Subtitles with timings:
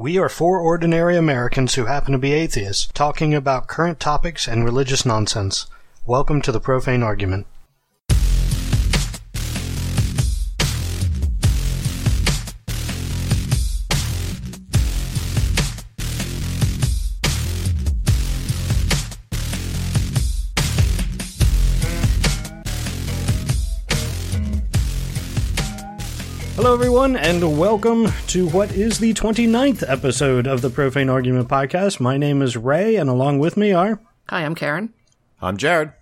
[0.00, 4.64] We are four ordinary Americans who happen to be atheists talking about current topics and
[4.64, 5.66] religious nonsense.
[6.06, 7.48] Welcome to the Profane Argument.
[27.08, 32.00] Everyone, and welcome to what is the 29th episode of the Profane Argument Podcast.
[32.00, 33.98] My name is Ray, and along with me are.
[34.28, 34.92] Hi, I'm Karen.
[35.40, 35.92] I'm Jared.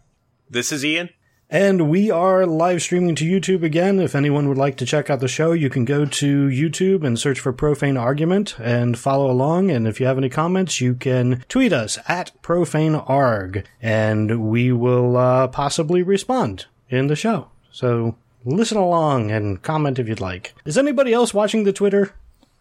[0.50, 1.10] This is Ian.
[1.48, 4.00] And we are live streaming to YouTube again.
[4.00, 7.16] If anyone would like to check out the show, you can go to YouTube and
[7.16, 9.70] search for Profane Argument and follow along.
[9.70, 15.16] And if you have any comments, you can tweet us at ProfaneArg, and we will
[15.16, 17.50] uh, possibly respond in the show.
[17.70, 20.54] So listen along and comment if you'd like.
[20.64, 22.12] Is anybody else watching the Twitter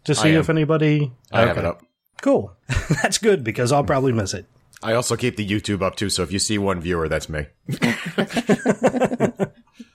[0.04, 1.12] to see if anybody?
[1.32, 1.82] I have it up.
[2.22, 2.52] Cool.
[3.02, 4.46] That's good because I'll probably miss it.
[4.84, 7.48] I also keep the YouTube up too, so if you see one viewer, that's me.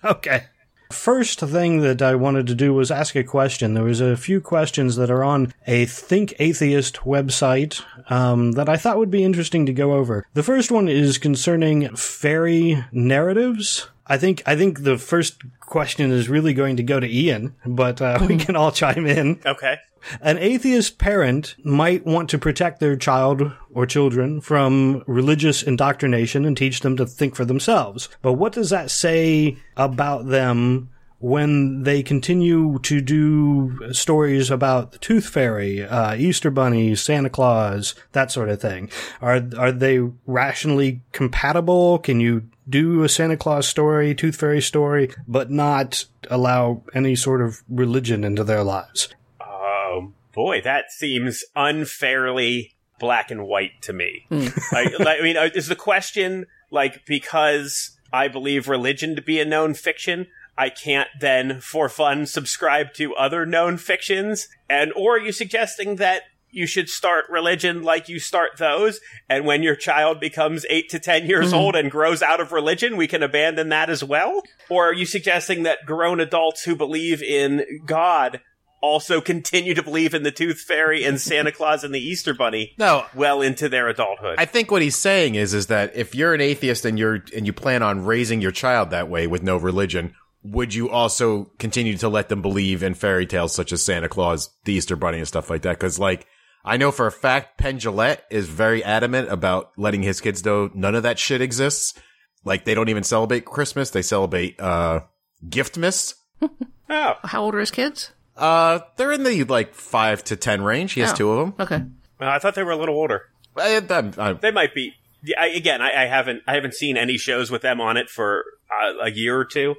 [0.05, 0.45] Okay.
[0.91, 3.75] First thing that I wanted to do was ask a question.
[3.75, 8.77] There was a few questions that are on a Think Atheist website um, that I
[8.77, 10.27] thought would be interesting to go over.
[10.35, 13.89] The first one is concerning fairy narratives.
[14.11, 18.03] I think I think the first question is really going to go to Ian, but
[18.03, 19.41] uh, we can all chime in.
[19.47, 19.77] Okay.
[20.21, 26.57] An atheist parent might want to protect their child or children from religious indoctrination and
[26.57, 28.09] teach them to think for themselves.
[28.21, 30.89] But what does that say about them
[31.21, 37.95] when they continue to do stories about the Tooth Fairy, uh, Easter Bunny, Santa Claus,
[38.13, 38.91] that sort of thing?
[39.21, 41.99] Are are they rationally compatible?
[41.99, 47.43] Can you do a Santa Claus story, Tooth Fairy story, but not allow any sort
[47.43, 49.09] of religion into their lives?
[49.41, 54.27] Oh boy, that seems unfairly black and white to me.
[54.31, 59.45] I, I mean, uh, is the question like because I believe religion to be a
[59.45, 60.27] known fiction?
[60.61, 64.47] I can't then, for fun, subscribe to other known fictions?
[64.69, 69.47] And, or are you suggesting that you should start religion like you start those, and
[69.47, 71.57] when your child becomes eight to ten years hmm.
[71.57, 74.43] old and grows out of religion, we can abandon that as well?
[74.69, 78.43] Or are you suggesting that grown adults who believe in God
[78.83, 82.75] also continue to believe in the Tooth Fairy and Santa Claus and the Easter Bunny
[82.79, 84.37] No, well into their adulthood?
[84.39, 87.47] I think what he's saying is is that if you're an atheist and you're and
[87.47, 91.97] you plan on raising your child that way with no religion, would you also continue
[91.99, 95.29] to let them believe in fairy tales such as Santa Claus, the Easter Bunny, and
[95.29, 95.73] stuff like that?
[95.79, 96.27] Because like.
[96.63, 100.69] I know for a fact Penn Jillette is very adamant about letting his kids know
[100.75, 101.99] none of that shit exists.
[102.45, 105.01] Like they don't even celebrate Christmas; they celebrate uh,
[105.49, 106.13] Giftmas.
[106.91, 108.11] oh, How old are his kids?
[108.37, 110.93] Uh, they're in the like five to ten range.
[110.93, 111.17] He has Oh.
[111.17, 111.55] two of them.
[111.59, 111.83] Okay.
[112.19, 113.23] well, I thought they were a little older.
[113.57, 114.93] I, I'm- I'm- They might be.
[115.23, 118.11] Yeah, I, again, I, I haven't I haven't seen any shows with them on it
[118.11, 119.77] for uh, a year or two.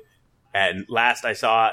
[0.54, 1.72] And last I saw,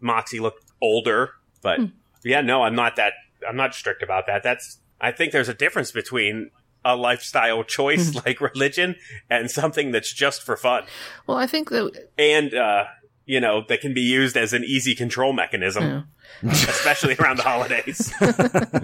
[0.00, 1.30] Moxie looked older.
[1.62, 1.80] But
[2.24, 3.14] yeah, no, I'm not that.
[3.48, 4.42] I'm not strict about that.
[4.42, 4.78] That's.
[5.00, 6.50] I think there's a difference between
[6.86, 8.96] a lifestyle choice like religion
[9.28, 10.84] and something that's just for fun,
[11.26, 12.84] Well, I think that and uh,
[13.26, 16.08] you know that can be used as an easy control mechanism,
[16.42, 18.12] especially around the holidays.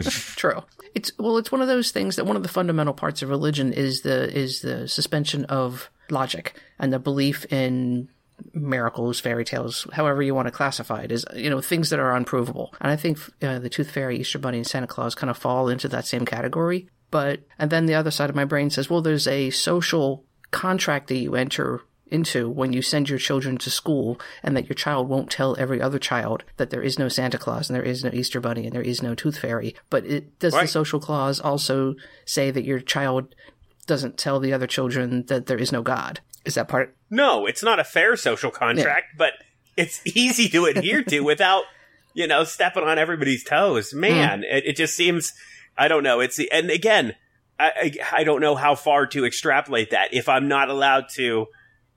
[0.37, 0.63] true.
[0.95, 3.73] It's well, it's one of those things that one of the fundamental parts of religion
[3.73, 8.09] is the is the suspension of logic and the belief in
[8.53, 12.15] miracles, fairy tales, however you want to classify it, is you know things that are
[12.15, 12.75] unprovable.
[12.81, 15.69] And I think uh, the Tooth Fairy, Easter Bunny, and Santa Claus kind of fall
[15.69, 16.89] into that same category.
[17.11, 21.09] But and then the other side of my brain says, well, there's a social contract
[21.09, 21.83] that you enter
[22.13, 25.81] into when you send your children to school and that your child won't tell every
[25.81, 28.75] other child that there is no Santa Claus and there is no Easter Bunny and
[28.75, 29.75] there is no Tooth Fairy.
[29.89, 31.95] But it, does the social clause also
[32.27, 33.35] say that your child
[33.87, 36.21] doesn't tell the other children that there is no God?
[36.45, 36.97] Is that part?
[37.11, 39.35] No, it's not a fair social contract, but
[39.77, 41.65] it's easy to adhere to without,
[42.15, 43.95] you know, stepping on everybody's toes.
[43.95, 45.33] Man, it, it just seems,
[45.77, 46.21] I don't know.
[46.21, 47.15] It's, and again,
[47.59, 50.13] I, I, I don't know how far to extrapolate that.
[50.13, 51.47] If I'm not allowed to,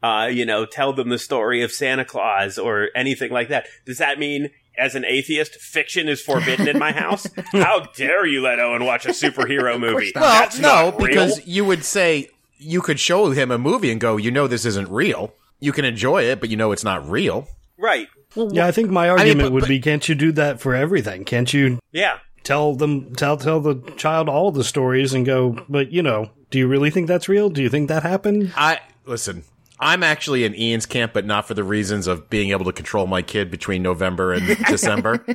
[0.03, 3.97] uh, you know, tell them the story of Santa Claus or anything like that, does
[3.97, 7.27] that mean as an atheist, fiction is forbidden in my house?
[7.53, 10.11] How dare you let Owen watch a superhero movie?
[10.13, 11.07] well, That's no, not real.
[11.07, 14.65] because you would say you could show him a movie and go, you know, this
[14.65, 15.33] isn't real.
[15.59, 17.47] You can enjoy it, but you know it's not real.
[17.77, 18.07] right.
[18.35, 21.23] Yeah, I think my argument but- would but- be: Can't you do that for everything?
[21.23, 22.17] Can't you Yeah.
[22.43, 25.57] tell them tell tell the child all the stories and go?
[25.69, 27.49] But you know, do you really think that's real?
[27.49, 28.51] Do you think that happened?
[28.57, 29.43] I listen.
[29.79, 33.07] I'm actually in Ian's camp, but not for the reasons of being able to control
[33.07, 35.25] my kid between November and December.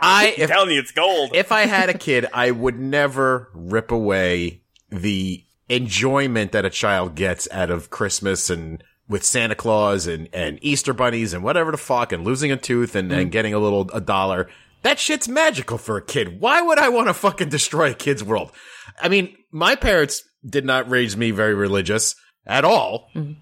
[0.00, 1.30] I I'm telling you, it's gold.
[1.34, 4.60] if I had a kid, I would never rip away
[4.90, 10.58] the enjoyment that a child gets out of Christmas and with Santa Claus and, and
[10.62, 13.32] Easter bunnies and whatever the fuck and losing a tooth and, and mm.
[13.32, 14.48] getting a little, a dollar.
[14.82, 16.40] That shit's magical for a kid.
[16.40, 18.52] Why would I want to fucking destroy a kid's world?
[19.00, 22.14] I mean, my parents did not raise me very religious
[22.46, 23.08] at all.
[23.14, 23.32] Mm-hmm.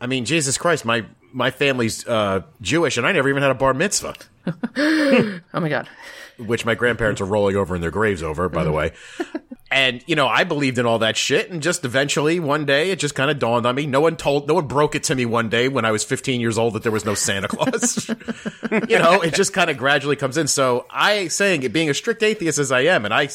[0.00, 3.54] I mean, Jesus Christ, my, my family's, uh, Jewish and I never even had a
[3.54, 4.14] bar mitzvah
[4.76, 5.88] Oh my god.
[6.38, 8.76] which my grandparents are rolling over in their graves over, by the mm-hmm.
[8.76, 8.92] way.
[9.72, 11.50] And, you know, I believed in all that shit.
[11.50, 13.86] And just eventually, one day, it just kind of dawned on me.
[13.86, 16.40] No one told, no one broke it to me one day when I was 15
[16.40, 18.08] years old that there was no Santa Claus.
[18.88, 20.48] you know, it just kind of gradually comes in.
[20.48, 23.28] So I saying it being a strict atheist as I am, and I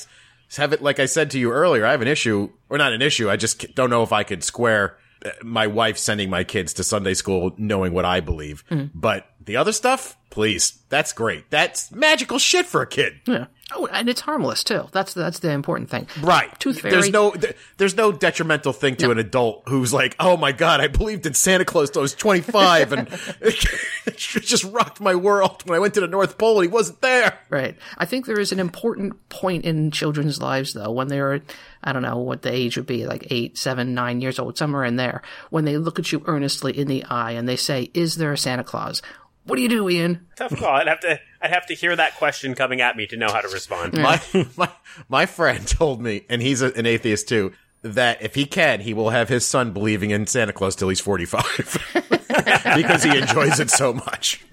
[0.57, 3.01] have it, like I said to you earlier, I have an issue, or not an
[3.01, 3.29] issue.
[3.29, 6.83] I just don't know if I could square uh, my wife sending my kids to
[6.83, 8.63] Sunday school knowing what I believe.
[8.93, 11.49] But the other stuff, please, that's great.
[11.49, 13.21] That's magical shit for a kid.
[13.25, 13.45] Yeah.
[13.73, 14.87] Oh, and it's harmless too.
[14.91, 16.07] That's that's the important thing.
[16.21, 16.57] Right.
[16.59, 16.91] Tooth Fairy.
[16.91, 17.33] There's no
[17.77, 21.33] there's no detrimental thing to an adult who's like, "Oh my god, I believed in
[21.33, 23.07] Santa Claus till I was 25 and
[23.41, 27.01] it just rocked my world when I went to the North Pole and he wasn't
[27.01, 27.75] there." Right.
[27.97, 31.41] I think there is an important point in children's lives, though, when they're,
[31.83, 34.83] I don't know what the age would be, like eight, seven, nine years old, somewhere
[34.83, 38.15] in there, when they look at you earnestly in the eye and they say, Is
[38.15, 39.01] there a Santa Claus?
[39.45, 40.27] What do you do, Ian?
[40.35, 40.75] Tough call.
[40.75, 41.19] I'd have to.
[41.41, 43.93] I'd have to hear that question coming at me to know how to respond.
[43.93, 44.21] My
[44.57, 44.69] my
[45.07, 47.53] my friend told me and he's a, an atheist too
[47.83, 50.99] that if he can, he will have his son believing in Santa Claus till he's
[50.99, 51.93] 45
[52.75, 54.43] because he enjoys it so much.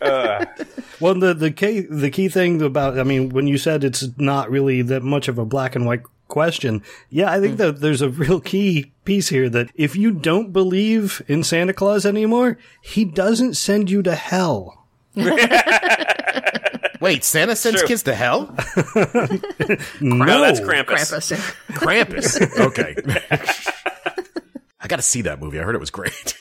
[0.00, 4.50] Well, the the key the key thing about I mean, when you said it's not
[4.50, 7.58] really that much of a black and white question, yeah, I think hmm.
[7.58, 12.06] that there's a real key piece here that if you don't believe in Santa Claus
[12.06, 14.86] anymore, he doesn't send you to hell.
[17.00, 17.88] Wait, Santa sends True.
[17.88, 18.54] kids to hell?
[20.00, 21.32] No, that's Krampus.
[21.68, 22.38] Krampus.
[22.38, 22.60] Krampus.
[22.68, 22.94] Okay.
[24.80, 25.58] I got to see that movie.
[25.58, 26.36] I heard it was great.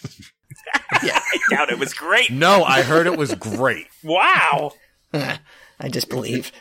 [1.04, 1.19] yeah.
[1.19, 2.30] I doubt it was great.
[2.30, 3.88] no, I heard it was great.
[4.04, 4.74] Wow.
[5.13, 6.51] I just believe.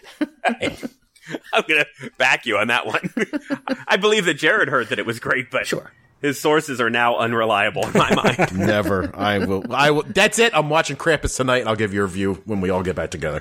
[1.52, 1.86] I'm gonna
[2.18, 3.12] back you on that one.
[3.88, 5.92] I believe that Jared heard that it was great, but Sure.
[6.20, 8.56] his sources are now unreliable in my mind.
[8.58, 9.10] Never.
[9.14, 9.64] I will.
[9.72, 10.02] I will.
[10.02, 10.52] That's it.
[10.54, 13.10] I'm watching Krampus tonight, and I'll give you a review when we all get back
[13.10, 13.40] together.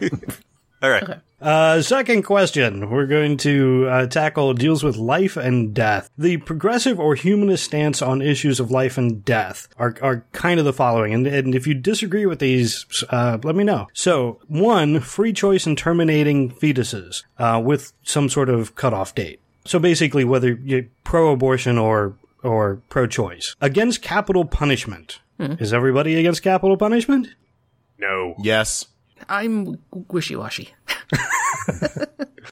[0.82, 1.22] All right.
[1.42, 6.10] Uh, second question we're going to uh, tackle deals with life and death.
[6.18, 10.66] The progressive or humanist stance on issues of life and death are, are kind of
[10.66, 11.14] the following.
[11.14, 13.88] And, and if you disagree with these, uh, let me know.
[13.94, 19.40] So, one, free choice in terminating fetuses uh, with some sort of cutoff date.
[19.66, 25.20] So basically, whether you're pro-abortion or or pro-choice, against capital punishment.
[25.60, 27.30] Is everybody against capital punishment?
[27.98, 28.36] No.
[28.40, 28.86] yes.
[29.30, 29.78] I'm
[30.10, 30.74] wishy washy.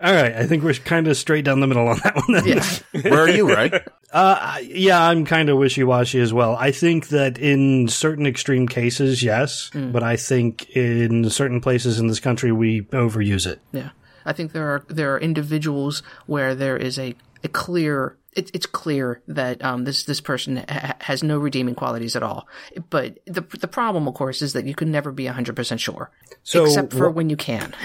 [0.01, 2.45] All right, I think we're kind of straight down the middle on that one.
[2.45, 2.65] Yeah.
[3.09, 3.47] Where are you?
[3.53, 3.73] Right.
[4.11, 6.55] Uh, yeah, I'm kind of wishy-washy as well.
[6.55, 12.07] I think that in certain extreme cases, yes, but I think in certain places in
[12.07, 13.59] this country, we overuse it.
[13.71, 13.89] Yeah,
[14.25, 18.65] I think there are there are individuals where there is a, a clear it, it's
[18.65, 22.47] clear that um, this this person ha- has no redeeming qualities at all.
[22.89, 26.11] But the the problem, of course, is that you can never be hundred percent sure,
[26.43, 27.73] So except for wh- when you can.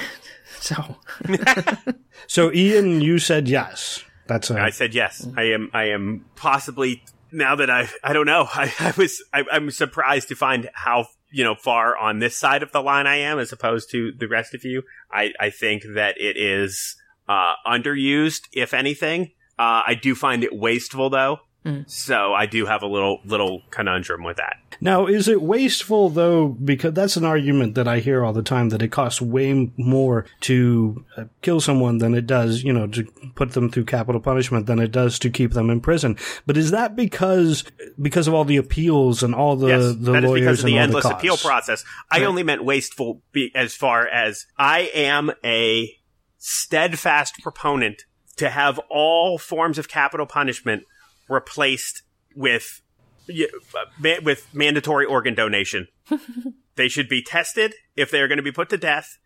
[0.61, 0.97] So
[2.27, 4.03] So, Ian, you said yes.
[4.27, 5.27] That's a, I said yes.
[5.37, 5.71] I am.
[5.73, 7.89] I am possibly now that I.
[8.03, 8.47] I don't know.
[8.53, 9.23] I, I was.
[9.33, 13.07] I, I'm surprised to find how you know far on this side of the line
[13.07, 14.83] I am as opposed to the rest of you.
[15.13, 15.33] I.
[15.41, 16.97] I think that it is
[17.29, 19.31] uh, underused, if anything.
[19.59, 21.41] Uh, I do find it wasteful though.
[21.87, 24.57] So I do have a little little conundrum with that.
[24.81, 26.49] Now, is it wasteful though?
[26.49, 30.25] Because that's an argument that I hear all the time that it costs way more
[30.43, 34.65] to uh, kill someone than it does, you know, to put them through capital punishment
[34.65, 36.17] than it does to keep them in prison.
[36.47, 37.65] But is that because
[38.01, 40.67] because of all the appeals and all the Yes, the that is lawyers because of
[40.67, 41.85] the endless the appeal process.
[42.11, 45.95] I only meant wasteful be, as far as I am a
[46.39, 48.05] steadfast proponent
[48.39, 50.83] to have all forms of capital punishment
[51.29, 52.03] replaced
[52.35, 52.81] with
[53.29, 55.89] y- uh, ma- with mandatory organ donation.
[56.77, 59.19] they should be tested if they are going to be put to death.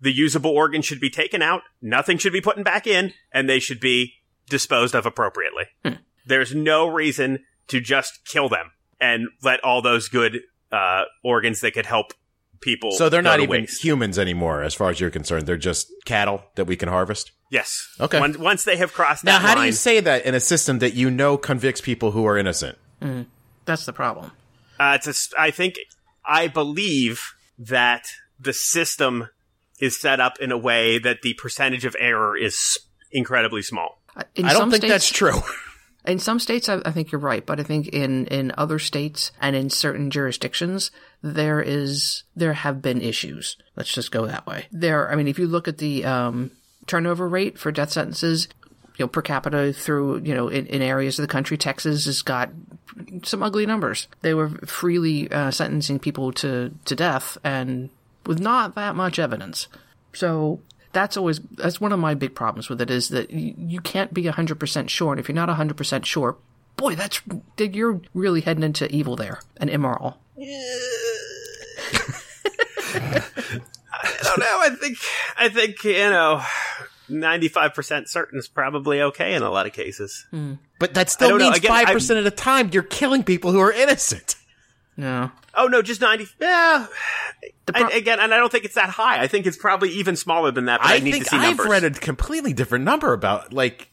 [0.00, 1.62] The usable organ should be taken out.
[1.80, 4.14] Nothing should be put back in, and they should be
[4.48, 5.64] disposed of appropriately.
[6.26, 10.40] There's no reason to just kill them and let all those good
[10.72, 12.14] uh, organs that could help
[12.60, 12.92] people.
[12.92, 13.84] So they're go not to even waste.
[13.84, 15.46] humans anymore, as far as you're concerned.
[15.46, 17.30] They're just cattle that we can harvest.
[17.52, 17.94] Yes.
[18.00, 18.18] Okay.
[18.18, 20.78] Once, once they have crossed Now, that how do you say that in a system
[20.78, 22.78] that you know convicts people who are innocent?
[23.66, 24.32] that's the problem.
[24.80, 25.74] uh, it's a s I think
[26.24, 28.04] I believe that
[28.40, 29.28] the system
[29.80, 32.78] is set up in a way that the percentage of error is
[33.10, 34.00] incredibly small.
[34.16, 35.40] Uh, In I don't some think states, that's true.
[36.04, 39.30] In some states, I, I think you're right, but I think in in other states
[39.40, 40.90] and in certain jurisdictions,
[41.22, 43.56] there is there have been issues.
[43.76, 44.66] Let's just go that way.
[44.72, 46.50] There, I mean, if you look at the um,
[46.86, 48.48] turnover rate for death sentences,
[48.96, 52.22] you know, per capita through you know in, in areas of the country, Texas has
[52.22, 52.50] got
[53.22, 54.08] some ugly numbers.
[54.20, 57.90] They were freely uh, sentencing people to to death and
[58.26, 59.68] with not that much evidence.
[60.12, 60.60] So
[60.92, 64.12] that's always that's one of my big problems with it is that you, you can't
[64.14, 66.36] be 100% sure and if you're not 100% sure
[66.76, 67.20] boy that's
[67.58, 70.82] you're really heading into evil there and immoral I
[74.22, 74.58] don't know.
[74.60, 74.98] I think
[75.38, 76.42] I think you know,
[77.08, 80.26] ninety five percent certain is probably okay in a lot of cases.
[80.78, 83.72] But that still don't means five percent of the time you're killing people who are
[83.72, 84.36] innocent.
[84.96, 86.26] no Oh no, just ninety.
[86.40, 86.86] Yeah.
[87.66, 89.20] Pro- I, again, and I don't think it's that high.
[89.22, 90.80] I think it's probably even smaller than that.
[90.80, 91.66] But I, I need think to see I've numbers.
[91.68, 93.90] read a completely different number about like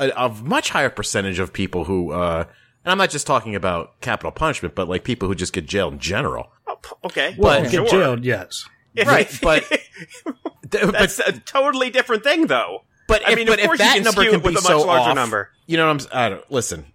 [0.00, 2.44] a, a much higher percentage of people who, uh,
[2.84, 5.94] and I'm not just talking about capital punishment, but like people who just get jailed
[5.94, 6.50] in general.
[6.66, 8.00] Oh, okay, Well, But- get sure.
[8.00, 8.68] jailed, yes.
[9.06, 9.64] Right, but-
[10.70, 12.82] that's a totally different thing, though.
[13.08, 14.82] But I if, mean, but of course if that number can be a much so
[14.82, 15.50] larger off, number.
[15.66, 16.18] you know what I'm?
[16.18, 16.86] I don't listen.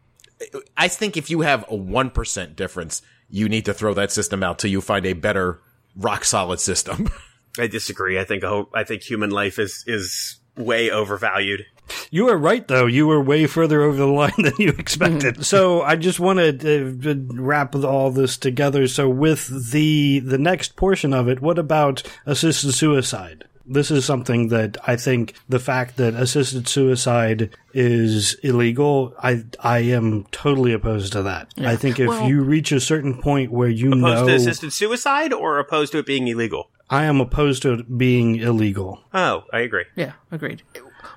[0.75, 4.43] I think if you have a one percent difference, you need to throw that system
[4.43, 5.61] out till you find a better
[5.95, 7.09] rock solid system.
[7.59, 8.19] I disagree.
[8.19, 8.43] I think
[8.73, 11.65] I think human life is is way overvalued.
[12.09, 12.85] You were right, though.
[12.85, 15.45] You were way further over the line than you expected.
[15.53, 18.87] so I just wanted to wrap all this together.
[18.87, 23.45] So with the the next portion of it, what about assisted suicide?
[23.65, 29.79] This is something that I think the fact that assisted suicide is illegal, I I
[29.79, 31.53] am totally opposed to that.
[31.57, 34.33] I think if Well- you reach a certain point where you know Opposed know to
[34.35, 36.69] assisted suicide, or opposed to it being illegal?
[36.89, 38.99] I am opposed to it being illegal.
[39.13, 39.85] Oh, I agree.
[39.95, 40.63] yeah agreed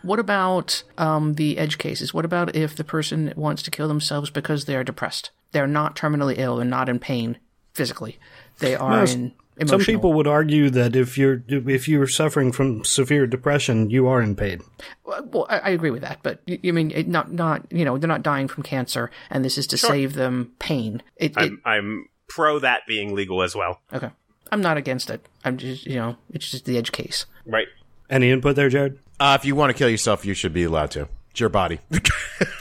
[0.05, 4.31] what about um, the edge cases what about if the person wants to kill themselves
[4.31, 7.39] because they're depressed they're not terminally ill they're not in pain
[7.73, 8.19] physically
[8.59, 9.81] they are Well, in emotional.
[9.81, 14.21] Some people would argue that if you're if you're suffering from severe depression, you are
[14.21, 14.63] in pain.
[15.05, 17.99] Well, I, I agree with that, but you, you mean it not not you know
[17.99, 21.03] they're not dying from cancer, and this is to save them pain.
[21.17, 23.81] It, it I'm I'm pro that being legal as well.
[23.93, 24.11] okay.
[24.53, 25.25] I'm not against it.
[25.45, 27.27] I'm just you know it's just the edge case.
[27.47, 27.69] Right.
[28.11, 28.99] Any input there, Jared?
[29.21, 31.09] Uh, if you want to kill yourself, you should be allowed to.
[31.30, 31.80] It's your body.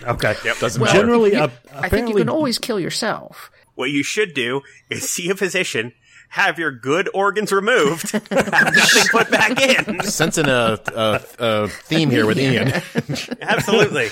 [0.03, 0.35] Okay.
[0.59, 0.99] Doesn't Well, matter.
[1.05, 3.49] Generally, you- uh, I think you can always kill yourself.
[3.75, 5.93] What you should do is see a physician,
[6.29, 10.03] have your good organs removed, have nothing put back in.
[10.03, 12.73] Sensing a, a, a theme here with Ian.
[13.41, 14.09] Absolutely.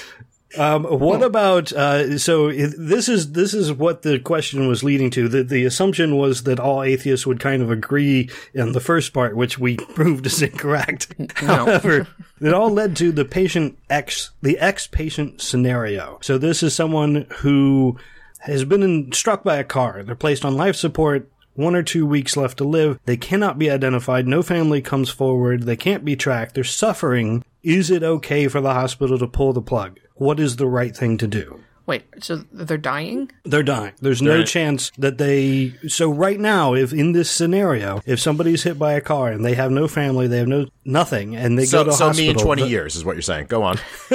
[0.58, 5.28] Um, what about uh, so this is this is what the question was leading to.
[5.28, 9.36] The the assumption was that all atheists would kind of agree in the first part,
[9.36, 11.14] which we proved is incorrect.
[11.36, 12.08] However,
[12.42, 16.20] it all led to the patient X, the X patient scenario.
[16.22, 17.98] So this is someone who
[18.40, 20.04] has been in, struck by a car.
[20.04, 21.30] They're placed on life support.
[21.54, 22.98] One or two weeks left to live.
[23.06, 24.26] They cannot be identified.
[24.26, 25.64] No family comes forward.
[25.64, 26.56] They can't be tracked.
[26.56, 27.44] They're suffering.
[27.62, 30.00] Is it okay for the hospital to pull the plug?
[30.22, 31.62] What is the right thing to do?
[31.88, 33.32] Wait, so they're dying?
[33.44, 33.94] They're dying.
[34.00, 35.74] There's no They're- chance that they.
[35.88, 39.56] So right now, if in this scenario, if somebody's hit by a car and they
[39.56, 42.40] have no family, they have no nothing, and they So, go to so hospital, me
[42.40, 43.48] in 20 the- years is what you're saying.
[43.48, 43.80] Go on.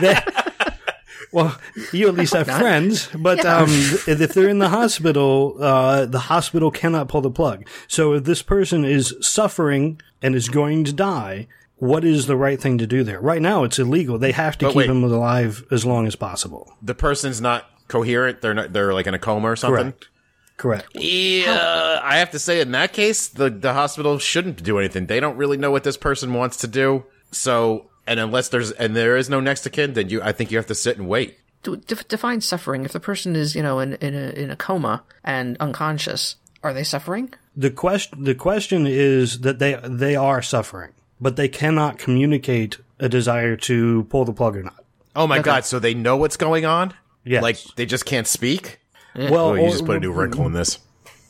[0.00, 0.18] they-
[1.32, 1.56] well,
[1.92, 6.70] you at least have friends, but um, if they're in the hospital, uh, the hospital
[6.70, 7.68] cannot pull the plug.
[7.88, 11.46] So if this person is suffering and is going to die,
[11.80, 13.20] what is the right thing to do there?
[13.20, 14.16] Right now, it's illegal.
[14.18, 14.90] They have to But keep wait.
[14.90, 16.72] him alive as long as possible.
[16.80, 18.40] The person's not coherent.
[18.40, 19.92] They're not, they're like in a coma or something.
[19.92, 20.08] Correct.
[20.56, 20.88] Correct.
[20.94, 25.06] Yeah, I have to say in that case, the the hospital shouldn't do anything.
[25.06, 27.04] They don't really know what this person wants to do.
[27.30, 30.50] So, and unless there's and there is no next of kin, then you I think
[30.50, 31.38] you have to sit and wait.
[31.62, 32.84] Define suffering.
[32.84, 36.74] If the person is you know in in a, in a coma and unconscious, are
[36.74, 37.32] they suffering?
[37.56, 43.08] The question the question is that they they are suffering, but they cannot communicate a
[43.08, 44.84] desire to pull the plug or not.
[45.16, 45.64] Oh my god!
[45.64, 46.94] So they know what's going on.
[47.24, 47.42] Yes.
[47.42, 48.78] Like they just can't speak.
[49.14, 50.78] Well, Oh, you or- just put a new wrinkle in this.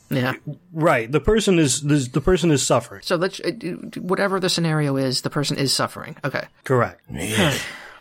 [0.09, 0.33] Yeah.
[0.73, 1.09] right.
[1.09, 3.01] The person is the, the person is suffering.
[3.01, 3.51] So let's uh,
[3.97, 6.17] whatever the scenario is, the person is suffering.
[6.25, 6.45] Okay.
[6.65, 7.01] Correct.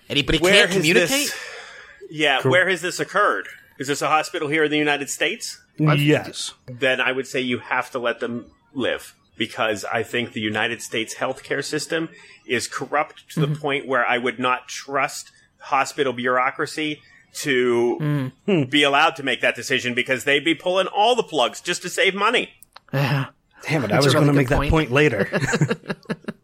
[0.09, 1.09] Anybody Where can't communicate.
[1.09, 1.39] this?
[2.11, 3.47] Yeah, where has this occurred?
[3.79, 5.61] Is this a hospital here in the United States?
[5.79, 6.53] Yes.
[6.67, 10.83] Then I would say you have to let them live because I think the United
[10.83, 12.11] States healthcare system
[12.47, 13.55] is corrupt to the mm-hmm.
[13.55, 17.01] point where I would not trust hospital bureaucracy
[17.33, 18.71] to mm.
[18.71, 21.89] be allowed to make that decision because they'd be pulling all the plugs just to
[21.89, 22.51] save money.
[22.93, 23.27] Yeah.
[23.63, 23.93] Damn it!
[23.93, 24.63] I That's a was really going to make point.
[24.63, 25.29] that point later.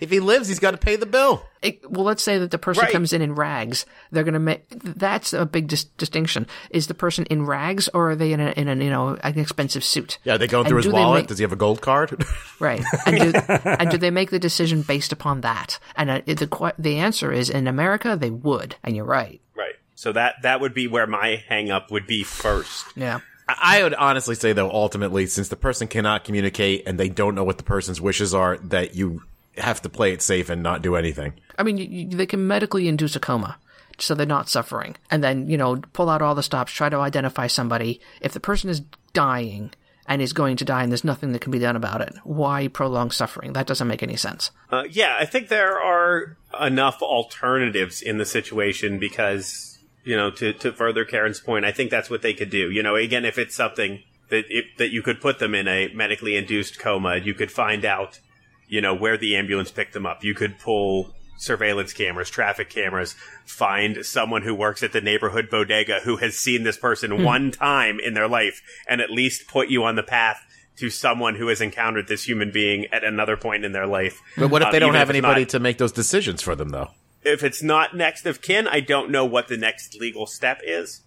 [0.00, 1.42] If he lives, he's got to pay the bill.
[1.62, 2.92] It, well, let's say that the person Right.
[2.92, 3.84] comes in in rags.
[4.10, 6.46] They're going to make that's a big dis- distinction.
[6.70, 9.38] Is the person in rags or are they in a in a you know an
[9.38, 10.18] expensive suit?
[10.24, 11.20] Yeah, they going And through his wallet.
[11.22, 12.24] make- Does he have a gold card?
[12.60, 12.82] Right.
[13.06, 15.78] And do, and do they make the decision based upon that?
[15.96, 18.76] And uh, the the answer is in America they would.
[18.84, 19.40] And you're right.
[19.54, 19.74] Right.
[19.94, 22.86] So that that would be where my hang up would be first.
[22.96, 23.20] Yeah.
[23.48, 27.42] I would honestly say, though, ultimately, since the person cannot communicate and they don't know
[27.42, 29.22] what the person's wishes are, that you
[29.56, 31.34] have to play it safe and not do anything.
[31.58, 33.58] I mean, you, you, they can medically induce a coma.
[33.98, 34.96] So they're not suffering.
[35.10, 38.00] And then, you know, pull out all the stops, try to identify somebody.
[38.22, 38.80] If the person is
[39.12, 39.72] dying
[40.06, 42.68] and is going to die and there's nothing that can be done about it, why
[42.68, 43.52] prolong suffering?
[43.52, 44.52] That doesn't make any sense.
[44.70, 50.54] Uh, yeah, I think there are enough alternatives in the situation because, you know, to,
[50.54, 52.70] to further Karen's point, I think that's what they could do.
[52.70, 55.92] You know, again, if it's something that if, that you could put them in a
[55.92, 58.20] medically induced coma, you could find out,
[58.70, 60.24] you know, where the ambulance picked them up.
[60.24, 63.14] You could pull surveillance cameras, traffic cameras,
[63.46, 67.98] find someone who works at the neighborhood bodega who has seen this person one time
[67.98, 70.38] in their life and at least put you on the path
[70.76, 74.20] to someone who has encountered this human being at another point in their life.
[74.36, 76.68] But what if Um, they don't have anybody not- to make those decisions for them,
[76.70, 76.90] though?
[77.22, 81.02] if it's not next of kin, I don't know what the next legal step is.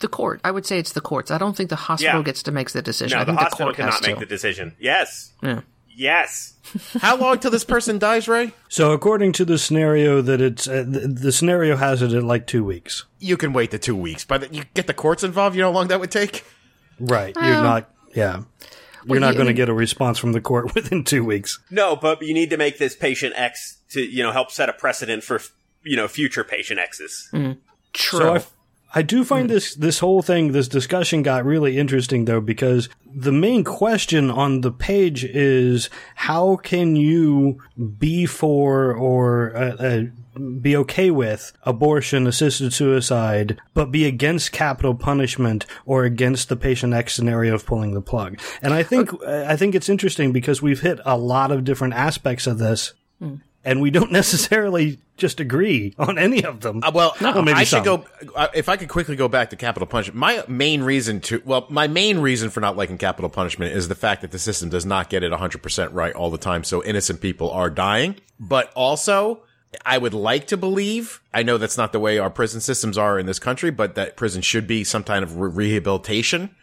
[0.00, 0.40] The court.
[0.44, 1.30] I would say it's the courts.
[1.30, 2.24] I don't think the hospital Yeah.
[2.24, 3.16] gets to make the decision.
[3.16, 4.20] No, I the think hospital the court has cannot make to.
[4.20, 4.76] the decision.
[4.78, 5.32] Yes.
[5.42, 5.60] Yeah.
[5.96, 6.54] Yes.
[7.00, 8.52] How long till this person dies, Ray?
[8.68, 12.46] so, according to the scenario that it's uh, the, the scenario has it at like
[12.46, 13.04] two weeks.
[13.20, 15.54] You can wait the two weeks, but you get the courts involved.
[15.54, 16.44] You know how long that would take?
[16.98, 17.34] Right.
[17.36, 17.90] You're not.
[18.14, 18.42] Yeah.
[19.06, 21.58] You're not you- going to get a response from the court within two weeks.
[21.70, 24.72] No, but you need to make this patient X to, you know, help set a
[24.72, 25.40] precedent for,
[25.84, 27.28] you know, future patient X's.
[27.92, 28.18] True.
[28.18, 28.42] So I,
[28.94, 33.32] I do find this this whole thing, this discussion got really interesting though, because the
[33.32, 37.60] main question on the page is how can you
[37.98, 40.02] be for or uh, uh,
[40.60, 46.94] be okay with abortion, assisted suicide, but be against capital punishment or against the patient
[46.94, 48.40] X scenario of pulling the plug?
[48.62, 52.46] And I think I think it's interesting because we've hit a lot of different aspects
[52.46, 52.92] of this.
[53.64, 56.80] And we don't necessarily just agree on any of them.
[56.82, 58.04] Uh, well, maybe I should go.
[58.34, 61.66] Uh, if I could quickly go back to capital punishment, my main reason to well,
[61.68, 64.84] my main reason for not liking capital punishment is the fact that the system does
[64.84, 66.64] not get it 100 percent right all the time.
[66.64, 69.40] So innocent people are dying, but also.
[69.84, 73.18] I would like to believe, I know that's not the way our prison systems are
[73.18, 76.54] in this country, but that prison should be some kind of re- rehabilitation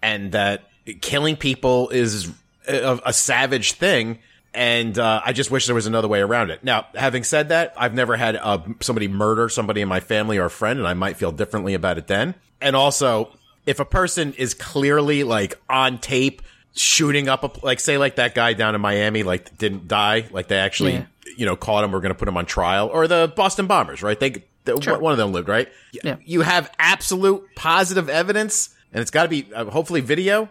[0.00, 0.62] and that
[1.02, 2.32] killing people is
[2.66, 4.20] a, a savage thing.
[4.56, 6.64] And uh, I just wish there was another way around it.
[6.64, 10.46] Now, having said that, I've never had uh, somebody murder somebody in my family or
[10.46, 12.34] a friend, and I might feel differently about it then.
[12.60, 16.40] And also, if a person is clearly like on tape
[16.74, 20.48] shooting up a like say like that guy down in Miami like didn't die like
[20.48, 21.04] they actually Yeah.
[21.36, 24.02] you know caught him we're going to put him on trial or the Boston bombers
[24.02, 24.98] right they, they Sure.
[24.98, 25.68] one of them lived right
[26.04, 26.16] Yeah.
[26.26, 30.50] you have absolute positive evidence and it's got to be uh, hopefully video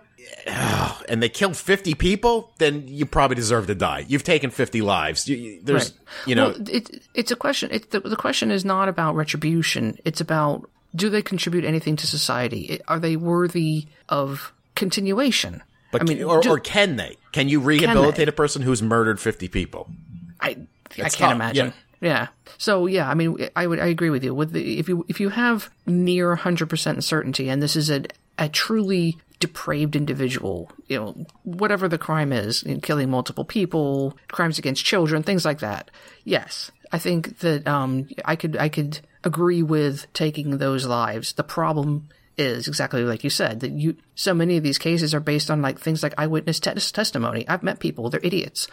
[1.09, 5.27] and they killed 50 people then you probably deserve to die you've taken 50 lives
[5.27, 6.27] you, you- there's Right.
[6.27, 7.69] you know well, it, it's a question.
[7.71, 9.97] It, the, the question is not about retribution.
[10.05, 12.79] It's about do they contribute anything to society?
[12.87, 15.61] Are they worthy of continuation?
[15.91, 18.29] but I mean, or, do- or can they can you rehabilitate they?
[18.29, 19.89] a person who's murdered 50 people
[20.39, 20.55] I I
[20.95, 21.73] can't tough, imagine.
[22.01, 22.27] Yeah.
[22.57, 24.33] So yeah, I mean, I would I agree with you.
[24.35, 28.03] With the if you if you have near hundred percent certainty, and this is a
[28.37, 34.17] a truly depraved individual, you know, whatever the crime is, you know, killing multiple people,
[34.29, 35.91] crimes against children, things like that.
[36.23, 41.33] Yes, I think that um I could I could agree with taking those lives.
[41.33, 45.21] The problem is exactly like you said that you so many of these cases are
[45.21, 47.47] based on like things like eyewitness tes- testimony.
[47.47, 48.67] I've met people; they're idiots.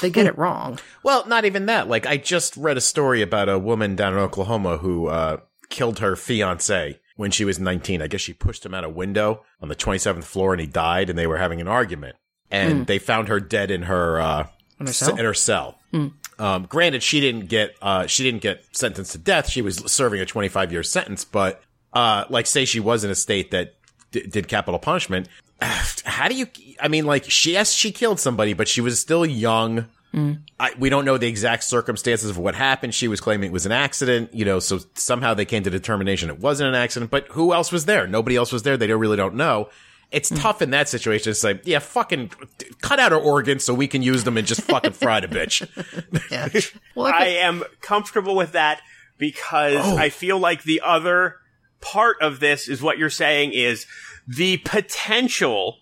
[0.00, 0.78] They get it wrong.
[1.02, 1.88] Well, not even that.
[1.88, 5.38] Like, I just read a story about a woman down in Oklahoma who uh,
[5.70, 8.00] killed her fiance when she was 19.
[8.00, 11.10] I guess she pushed him out a window on the 27th floor and he died,
[11.10, 12.16] and they were having an argument.
[12.50, 14.46] And they found her dead in her uh,
[14.78, 15.16] her cell?
[15.16, 15.78] in her cell.
[16.38, 19.48] Um, granted, she didn't get uh, she didn't get sentenced to death.
[19.50, 23.14] She was serving a 25 year sentence, but uh, like, say she was in a
[23.14, 23.74] state that
[24.12, 25.28] d- did capital punishment.
[25.60, 26.46] How do you?
[26.80, 29.86] I mean, like, she yes, she killed somebody, but she was still young.
[30.58, 32.94] I, we don't know the exact circumstances of what happened.
[32.94, 35.78] She was claiming it was an accident, you know, so somehow they came to the
[35.78, 38.06] determination it wasn't an accident, but who else was there?
[38.06, 38.76] Nobody else was there.
[38.76, 39.68] They don't really don't know.
[40.12, 42.30] It's tough in that situation to say, yeah, fucking
[42.80, 45.66] cut out her organs so we can use them and just fucking fry the bitch.
[46.30, 46.48] Yeah.
[46.94, 48.80] Well, I I, am comfortable with that
[49.18, 49.96] because Oh.
[49.96, 51.36] I feel like the other
[51.80, 53.86] part of this is what you're saying is
[54.26, 55.78] the potential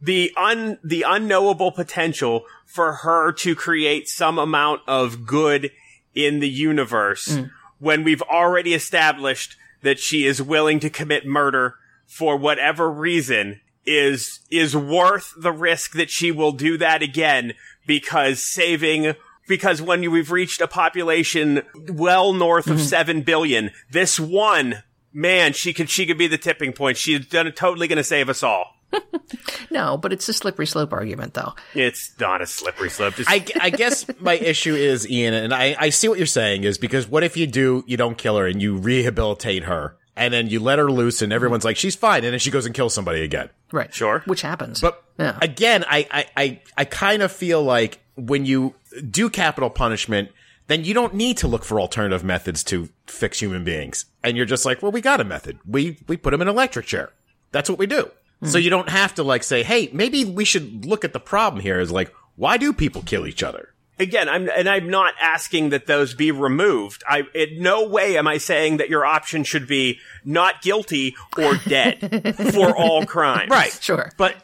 [0.00, 5.70] the un the unknowable potential for her to create some amount of good
[6.14, 7.50] in the universe mm.
[7.78, 14.40] when we've already established that she is willing to commit murder for whatever reason is
[14.50, 17.52] is worth the risk that she will do that again
[17.86, 19.14] because saving
[19.48, 22.86] because when we've reached a population well north of mm-hmm.
[22.86, 24.82] 7 billion this one
[25.16, 26.98] man she could she could be the tipping point.
[26.98, 28.75] She's done totally going to save us all
[29.70, 31.54] No, but it's a slippery slope argument, though.
[31.74, 35.76] it's not a slippery slope Just- I, I guess my issue is Ian, and I,
[35.78, 38.46] I see what you're saying is because what if you do you don't kill her
[38.46, 42.24] and you rehabilitate her and then you let her loose and everyone's like she's fine
[42.24, 43.50] and then she goes and kills somebody again.
[43.72, 43.92] Right.
[43.92, 44.22] Sure.
[44.26, 44.80] Which happens.
[44.80, 45.36] But Yeah.
[45.42, 48.74] again, I, I, I, I kind of feel like when you
[49.10, 50.30] do capital punishment,
[50.68, 54.06] then you don't need to look for alternative methods to fix human beings.
[54.24, 55.58] And you're just like, well, we got a method.
[55.66, 57.10] We, we put them in an electric chair.
[57.52, 58.10] That's what we do.
[58.44, 61.62] So you don't have to like say, hey, maybe we should look at the problem
[61.62, 63.70] here is like, why do people kill each other?
[63.98, 67.02] again, I'm and I'm not asking that those be removed.
[67.08, 71.56] I in no way am I saying that your option should be not guilty or
[71.56, 73.50] dead for all crimes.
[73.50, 73.76] Right.
[73.80, 74.12] Sure.
[74.16, 74.36] But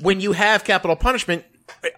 [0.00, 1.44] when you have capital punishment,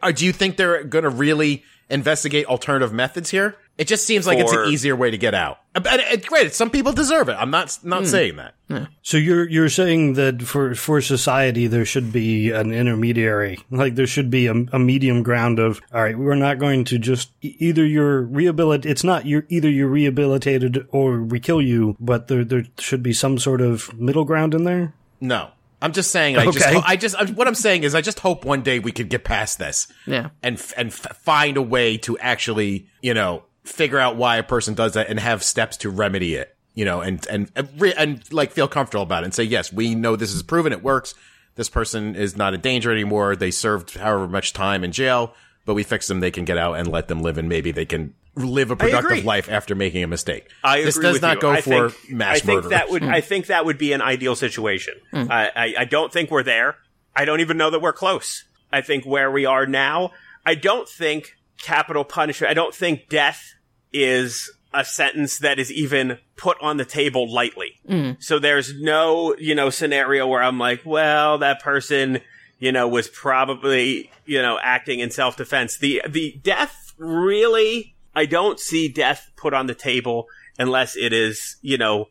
[0.02, 3.56] uh, do you think they're going to really investigate alternative methods here?
[3.78, 5.58] It just seems like it's an easier way to get out.
[5.72, 7.32] But uh, granted, some people deserve it.
[7.32, 8.54] I'm not not saying that.
[9.02, 14.06] So you're you're saying that for for society there should be an intermediary, like there
[14.06, 17.84] should be a, a medium ground of all right, we're not going to just either
[17.84, 18.84] you're rehabilit.
[18.86, 23.12] It's not you're either you're rehabilitated or we kill you, but there there should be
[23.12, 24.94] some sort of middle ground in there.
[25.20, 26.36] No, I'm just saying.
[26.36, 26.80] I just Okay.
[26.84, 29.24] I just I- what I'm saying is I just hope one day we could get
[29.24, 29.88] past this.
[30.06, 30.28] Yeah.
[30.42, 34.42] and f- and f- find a way to actually you know figure out why a
[34.42, 36.56] person does that and have steps to remedy it.
[36.74, 39.94] You know, and and and, and like feel comfortable about it and say yes, we
[39.94, 41.14] know this is proven, it works.
[41.54, 43.36] This person is not a danger anymore.
[43.36, 45.34] They served however much time in jail,
[45.66, 46.20] but we fixed them.
[46.20, 49.26] They can get out and let them live, and maybe they can live a productive
[49.26, 50.48] life after making a mistake.
[50.64, 51.40] I agree this does with not you.
[51.42, 52.68] go I for think, mass I think murder.
[52.70, 53.10] that would hmm.
[53.10, 54.94] I think that would be an ideal situation.
[55.10, 55.30] Hmm.
[55.30, 56.76] I, I I don't think we're there.
[57.14, 58.44] I don't even know that we're close.
[58.72, 60.12] I think where we are now,
[60.46, 62.50] I don't think capital punishment.
[62.50, 63.54] I don't think death
[63.92, 67.78] is a sentence that is even put on the table lightly.
[67.88, 68.22] Mm.
[68.22, 72.20] So there's no, you know, scenario where I'm like, well, that person,
[72.58, 75.78] you know, was probably, you know, acting in self-defense.
[75.78, 80.26] The, the death really, I don't see death put on the table
[80.58, 82.06] unless it is, you know,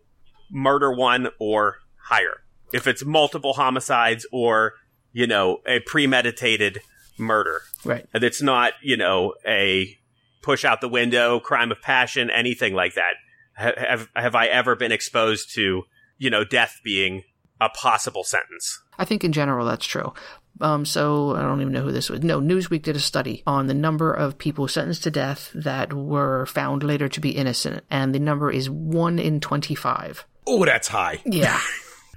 [0.50, 2.42] murder one or higher.
[2.74, 4.74] If it's multiple homicides or,
[5.14, 6.82] you know, a premeditated
[7.18, 7.62] murder.
[7.84, 8.06] Right.
[8.14, 9.98] And it's not, you know, a
[10.42, 13.14] push out the window, crime of passion, anything like that.
[13.58, 15.84] Ha- Have, have I ever been exposed to,
[16.18, 17.24] you know, death being
[17.60, 18.82] a possible sentence?
[18.98, 20.14] I think in general that's true.
[20.60, 22.22] Um, so I don't even know who this was.
[22.22, 26.46] No, Newsweek did a study on the number of people sentenced to death that were
[26.46, 30.26] found later to be innocent, and the number is one in twenty-five.
[30.46, 31.22] oh, that's high.
[31.26, 31.60] Yeah.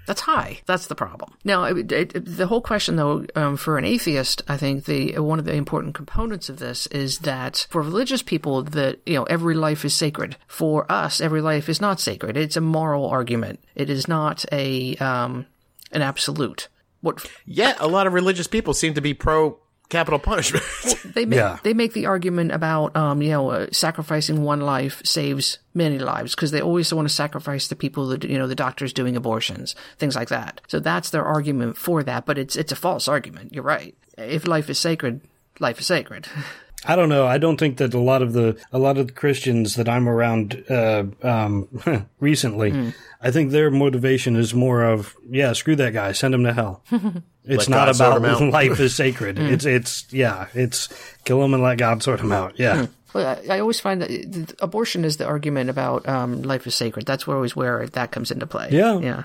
[0.07, 0.61] That's high.
[0.67, 1.35] That's the problem.
[1.45, 5.39] Now, it, it, the whole question, though, um, for an atheist, I think the one
[5.39, 9.55] of the important components of this is that for religious people, that you know every
[9.55, 10.37] life is sacred.
[10.47, 12.37] For us, every life is not sacred.
[12.37, 13.61] It's a moral argument.
[13.75, 15.47] It is not a um,
[15.93, 16.69] an absolute.
[17.01, 19.59] What Yet a lot of religious people seem to be pro
[19.89, 20.65] capital punishment.
[21.15, 21.59] they make Yeah.
[21.63, 26.35] they make the argument about um you know uh, sacrificing one life saves many lives
[26.35, 29.75] because they always want to sacrifice the people that you know the doctors doing abortions
[29.99, 33.53] things like that so that's their argument for that but it's it's a false argument
[33.53, 35.21] you're right if life is sacred
[35.61, 36.27] life is sacred
[36.87, 37.27] I don't know.
[37.27, 40.09] I don't think that a lot of the a lot of the Christians that I'm
[40.09, 41.69] around uh, um,
[42.21, 46.53] recently, I think their motivation is more of yeah, screw that guy, send him to
[46.53, 46.83] hell.
[47.47, 49.39] It's Let not God about life is sacred.
[49.39, 50.89] it's it's yeah, it's
[51.25, 52.59] kill him and let God sort him out.
[52.59, 52.87] Yeah.
[53.13, 57.05] Well, I I always find that abortion is the argument about um, life is sacred.
[57.05, 58.69] That's where always where that comes into play.
[58.71, 58.99] Yeah.
[58.99, 59.23] yeah.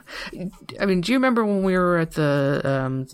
[0.82, 3.08] I mean, do you remember when we were at the um,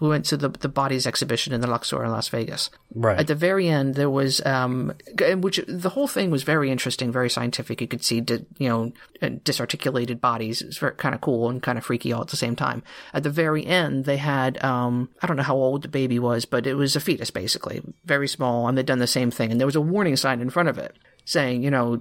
[0.00, 2.70] we went to the the bodies exhibition in the Luxor in Las Vegas?
[2.94, 3.18] Right.
[3.18, 4.92] At the very end, there was um,
[5.36, 7.80] which the whole thing was very interesting, very scientific.
[7.80, 8.92] You could see, di- you know,
[9.44, 10.62] disarticulated bodies.
[10.62, 12.82] It's very kind of cool and kind of freaky all at the same time.
[13.12, 16.44] At the very end, they had um, I don't know how old the baby was,
[16.44, 19.50] but it was a fetus basically, very small, and they'd done the same thing.
[19.50, 22.00] And there was a warning sign in front of it saying, you know,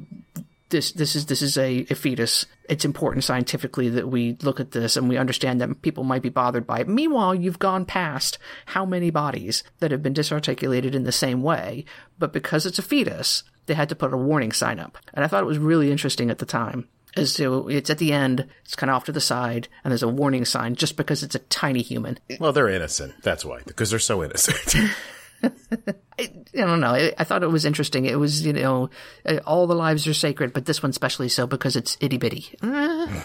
[0.69, 2.45] this this is this is a, a fetus.
[2.69, 6.29] It's important scientifically that we look at this and we understand that people might be
[6.29, 6.87] bothered by it.
[6.87, 11.85] Meanwhile, you've gone past how many bodies that have been disarticulated in the same way,
[12.19, 14.97] but because it's a fetus, they had to put a warning sign up.
[15.13, 16.87] And I thought it was really interesting at the time.
[17.15, 20.07] As it's at the end, it's kind of off to the side, and there's a
[20.07, 22.19] warning sign just because it's a tiny human.
[22.39, 23.23] Well, they're innocent.
[23.23, 23.61] That's why.
[23.65, 24.75] Because they're so innocent.
[26.19, 26.93] I don't know.
[26.93, 28.05] I, I thought it was interesting.
[28.05, 28.89] It was, you know,
[29.25, 32.55] uh, all the lives are sacred, but this one especially so because it's itty bitty.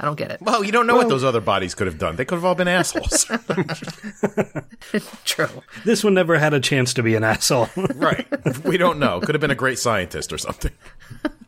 [0.00, 0.40] I don't get it.
[0.40, 2.14] well, you don't know what those other bodies could have done.
[2.14, 3.24] They could have all been assholes.
[5.24, 5.48] True.
[5.84, 7.68] This one never had a chance to be an asshole.
[7.96, 8.24] right.
[8.64, 9.18] We don't know.
[9.20, 10.70] Could have been a great scientist or something.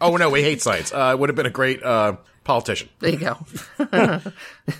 [0.00, 0.92] Oh, no, we hate science.
[0.92, 2.88] Uh, would have been a great uh, politician.
[2.98, 3.38] There you go.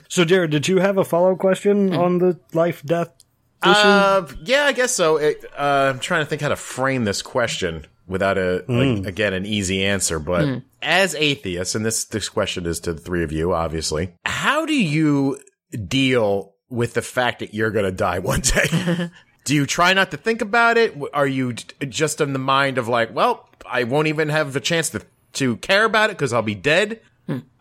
[0.09, 3.27] so, Jared, did you have a follow up question on the life death issue?
[3.63, 5.17] Uh, yeah, I guess so.
[5.17, 9.33] It, uh, I'm trying to think how to frame this question without a like, again
[9.35, 10.19] an easy answer.
[10.19, 14.67] But as atheists, and this this question is to the three of you, obviously, how
[14.67, 15.39] do you
[15.87, 19.11] deal with the fact that you're going to die one day?
[19.45, 20.97] do you try not to think about it?
[21.13, 24.91] Are you just in the mind of like, well, I won't even have a chance
[24.91, 25.03] to
[25.35, 27.01] to care about it because I'll be dead?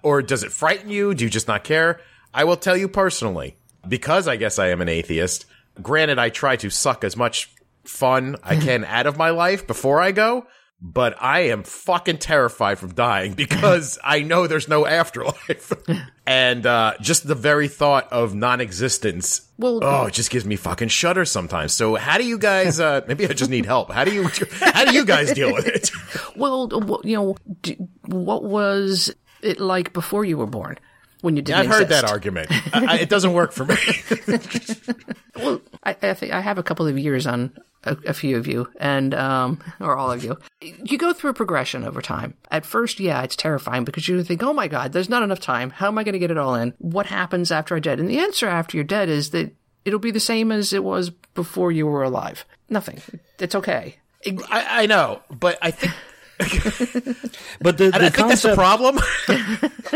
[0.02, 1.14] Or does it frighten you?
[1.14, 2.00] Do you just not care?
[2.34, 3.56] I will tell you personally,
[3.88, 5.46] because I guess I am an atheist.
[5.82, 7.54] Granted, I try to suck as much
[7.86, 10.46] fun I can out of my life before I go,
[10.82, 15.74] but I am fucking terrified from dying because I know there's no afterlife.
[16.28, 19.50] and uh, just the very thought of non existence.
[19.58, 21.74] Well- oh, it just gives me fucking shudder sometimes.
[21.74, 22.80] So, how do you guys?
[22.80, 23.92] Uh, maybe I just need help.
[23.92, 24.30] How do you?
[24.62, 25.92] How do you guys deal with it?
[26.36, 26.70] Well,
[27.04, 27.36] you know,
[28.06, 30.78] what was it like before you were born?
[31.22, 32.48] When you didn't I've heard that argument.
[32.74, 33.76] I, I, it doesn't work for me.
[35.40, 37.54] Well, I, I think I have a couple of years on
[37.84, 40.38] a, a few of you, and um, or all of you.
[40.62, 42.34] You go through a progression over time.
[42.52, 45.70] At first, yeah, it's terrifying because you think, "Oh my God, there's not enough time.
[45.70, 46.74] How am I going to get it all in?
[46.80, 49.54] What happens after I'm dead?" And the answer after you're dead is that
[49.86, 52.46] it'll be the same as it was before you were alive.
[52.70, 53.02] Nothing.
[53.40, 53.96] It's okay.
[54.26, 55.94] I, I know, but I think
[57.60, 58.98] but the, the I think that's the problem.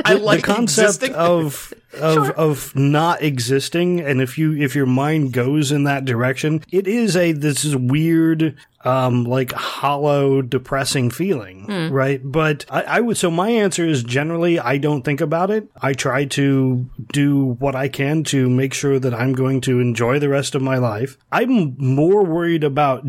[0.03, 1.15] I like the concept existing.
[1.15, 6.61] of of of not existing, and if you if your mind goes in that direction,
[6.69, 12.19] it is a this is weird, um, like hollow, depressing feeling, right?
[12.21, 15.69] But I, I would so my answer is generally I don't think about it.
[15.81, 20.19] I try to do what I can to make sure that I'm going to enjoy
[20.19, 21.17] the rest of my life.
[21.31, 23.05] I'm more worried about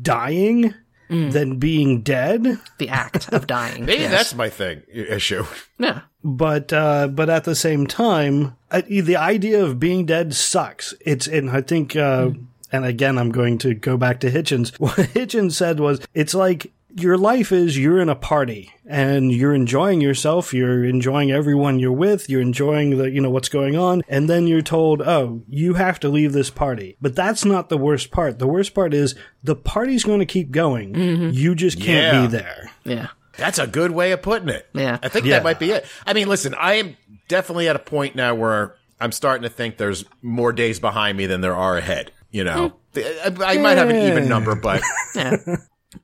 [0.00, 0.74] dying
[1.10, 2.58] than being dead.
[2.78, 3.84] The act of dying.
[3.86, 4.10] Maybe yes.
[4.10, 5.44] that's my thing issue.
[5.78, 6.02] yeah.
[6.22, 10.94] but uh, but at the same time, I, the idea of being dead sucks.
[11.00, 12.30] It's and I think, uh,
[12.72, 14.72] and again, I'm going to go back to Hitchens.
[14.80, 19.54] What Hitchens said was, it's like your life is you're in a party and you're
[19.54, 20.52] enjoying yourself.
[20.54, 22.28] You're enjoying everyone you're with.
[22.28, 26.00] You're enjoying the you know what's going on, and then you're told, oh, you have
[26.00, 26.96] to leave this party.
[27.00, 28.38] But that's not the worst part.
[28.38, 30.92] The worst part is the party's going to keep going.
[30.94, 31.30] Mm-hmm.
[31.30, 32.20] You just can't Yeah.
[32.22, 32.70] be there.
[32.84, 33.06] Yeah.
[33.36, 34.68] That's a good way of putting it.
[34.74, 34.98] Yeah.
[35.02, 35.36] I think Yeah.
[35.36, 35.86] that might be it.
[36.06, 36.96] I mean, listen, I am
[37.28, 41.26] definitely at a point now where I'm starting to think there's more days behind me
[41.26, 42.12] than there are ahead.
[42.32, 44.82] You know, I, I might have an even number, but
[45.14, 45.36] Yeah.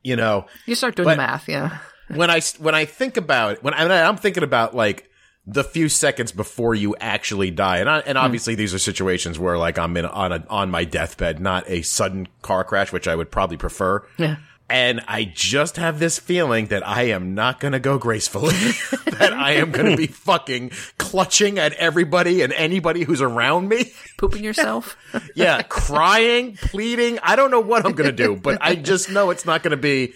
[0.03, 1.49] You know, You start doing the math.
[1.49, 1.79] Yeah.
[2.09, 5.11] when I when I think about when I, I'm thinking about like
[5.47, 8.25] the few seconds before you actually die, and I, and hmm.
[8.25, 11.83] obviously these are situations where like I'm in on a on my deathbed, not a
[11.83, 14.07] sudden car crash, which I would probably prefer.
[14.19, 14.37] Yeah.
[14.69, 18.55] And I just have this feeling that I am not going to go gracefully.
[19.19, 23.93] that I am going to be fucking clutching at everybody and anybody who's around me.
[24.19, 24.97] Pooping yourself.
[25.35, 27.19] Yeah, crying, pleading.
[27.23, 29.73] I don't know what I'm going to do, but I just know it's not going
[29.73, 30.15] to be.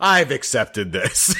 [0.00, 1.34] I've accepted this.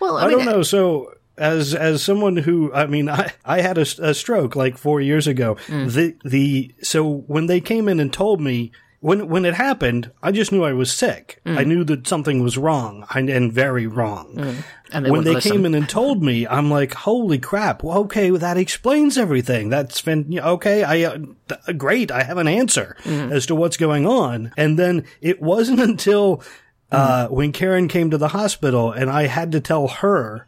[0.00, 0.62] well, I, I don't know.
[0.62, 5.00] So as as someone who I mean I I had a, a stroke like 4
[5.00, 5.56] years ago.
[5.66, 5.92] Mm.
[5.92, 10.30] The the so when they came in and told me when when it happened, I
[10.30, 11.40] just knew I was sick.
[11.44, 11.58] Mm.
[11.58, 14.34] I knew that something was wrong and, and very wrong.
[14.36, 14.64] Mm.
[14.92, 15.52] and they when they listen.
[15.52, 17.82] came in and told me, I'm like, "Holy crap!
[17.82, 19.70] Well, okay, well, that explains everything.
[19.70, 20.84] That's fan- yeah, okay.
[20.84, 22.12] I uh, th- uh, great.
[22.12, 23.32] I have an answer mm.
[23.32, 26.40] as to what's going on." And then it wasn't until
[26.92, 30.46] uh, when Karen came to the hospital and I had to tell her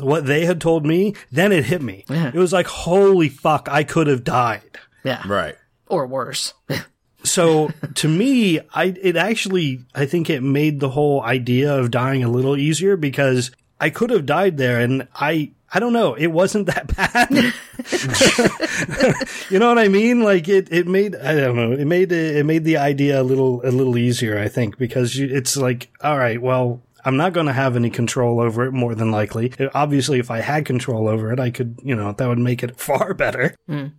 [0.00, 2.04] what they had told me, then it hit me.
[2.10, 3.70] It was like, "Holy fuck!
[3.70, 5.56] I could have died." yeah, right.
[5.86, 6.52] or worse.
[7.26, 12.24] So to me, I it actually I think it made the whole idea of dying
[12.24, 16.28] a little easier because I could have died there and I I don't know, it
[16.28, 17.30] wasn't that bad.
[19.50, 20.22] you know what I mean?
[20.22, 23.24] Like it it made I don't know, it made it, it made the idea a
[23.24, 27.32] little a little easier, I think, because you, it's like all right, well, I'm not
[27.32, 29.52] going to have any control over it more than likely.
[29.74, 32.80] Obviously, if I had control over it, I could, you know, that would make it
[32.80, 33.54] far better.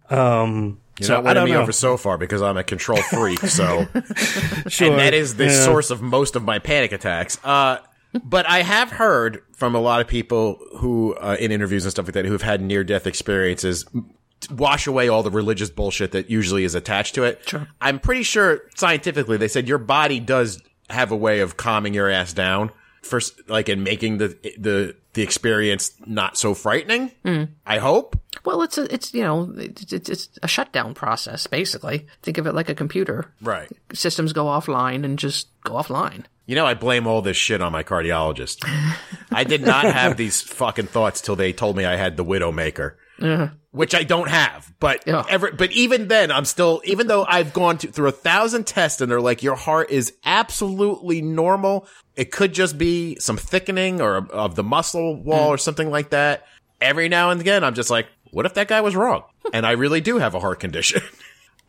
[0.10, 1.62] Um You're so not I winning don't me know.
[1.62, 3.40] over so far because I'm a control freak.
[3.42, 3.88] So,
[4.68, 4.90] Sure.
[4.92, 5.64] and that is the Yeah.
[5.66, 7.38] source of most of my panic attacks.
[7.44, 7.78] Uh,
[8.24, 12.06] but I have heard from a lot of people who, uh, in interviews and stuff
[12.06, 13.86] like that, who have had near death experiences,
[14.52, 17.42] wash away all the religious bullshit that usually is attached to it.
[17.48, 17.68] Sure.
[17.82, 22.10] I'm pretty sure scientifically they said your body does have a way of calming your
[22.10, 27.12] ass down first, like in making the, the, the experience not so frightening.
[27.66, 28.18] I hope.
[28.48, 32.08] Well, it's a, it's, you know, it's, it's, it's a shutdown process, basically.
[32.22, 33.30] Think of it like a computer.
[33.42, 33.70] Right.
[33.92, 36.24] Systems go offline and just go offline.
[36.46, 38.64] You know, I blame all this shit on my cardiologist.
[39.34, 42.94] I did not have these fucking thoughts till they told me I had the Widowmaker,
[43.20, 43.50] uh-huh.
[43.72, 44.74] which I don't have.
[44.80, 45.26] But Yeah.
[45.28, 49.02] ever, but even then, I'm still, even though I've gone to, through a thousand tests
[49.02, 51.86] and they're like, your heart is absolutely normal.
[52.16, 55.56] It could just be some thickening or of the muscle wall mm.
[55.56, 56.46] or something like that.
[56.80, 59.24] Every now and again, I'm just like, what if that guy was wrong?
[59.54, 61.02] And I really do have a heart condition.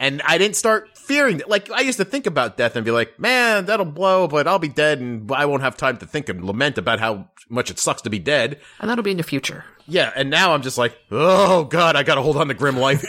[0.01, 1.49] And I didn't start fearing that.
[1.49, 4.61] Like, I used to think about death and be like, man, that'll blow, but I'll
[4.61, 7.81] be dead and I won't have time to think and lament about how much it
[7.81, 8.61] sucks to be dead.
[8.79, 9.65] And that'll be in the future.
[9.89, 10.13] Yeah.
[10.15, 13.05] And now I'm just like, oh God, I gotta hold on to grim life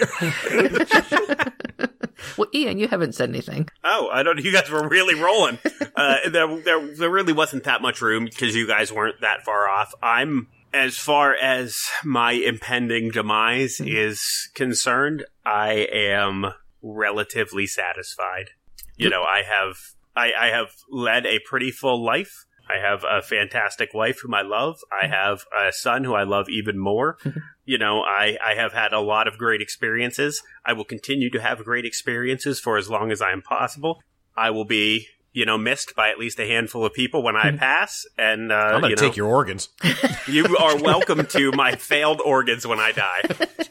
[0.50, 1.46] here.
[2.38, 3.68] Well, Ian, you haven't said anything.
[3.84, 4.42] Oh, I don't know.
[4.42, 5.58] You guys were really rolling.
[5.96, 9.68] uh, there, there, there really wasn't that much room because you guys weren't that far
[9.68, 9.94] off.
[10.02, 13.88] I'm, as far as my impending demise hmm.
[13.88, 18.52] is concerned, I am relatively satisfied.
[18.96, 19.78] You know, I have,
[20.16, 22.46] I, I have led a pretty full life.
[22.70, 24.80] I have a fantastic wife whom I love.
[24.92, 25.14] I hmm.
[25.14, 27.18] have a son who I love even more.
[27.66, 30.44] you know, I, I have had a lot of great experiences.
[30.66, 34.02] I will continue to have great experiences for as long as I am possible.
[34.36, 37.56] I will be, you know, missed by at least a handful of people when I
[37.56, 38.06] pass.
[38.18, 39.70] And, uh, I'm gonna you know, take your organs.
[40.28, 43.22] you are welcome to my failed organs when I die.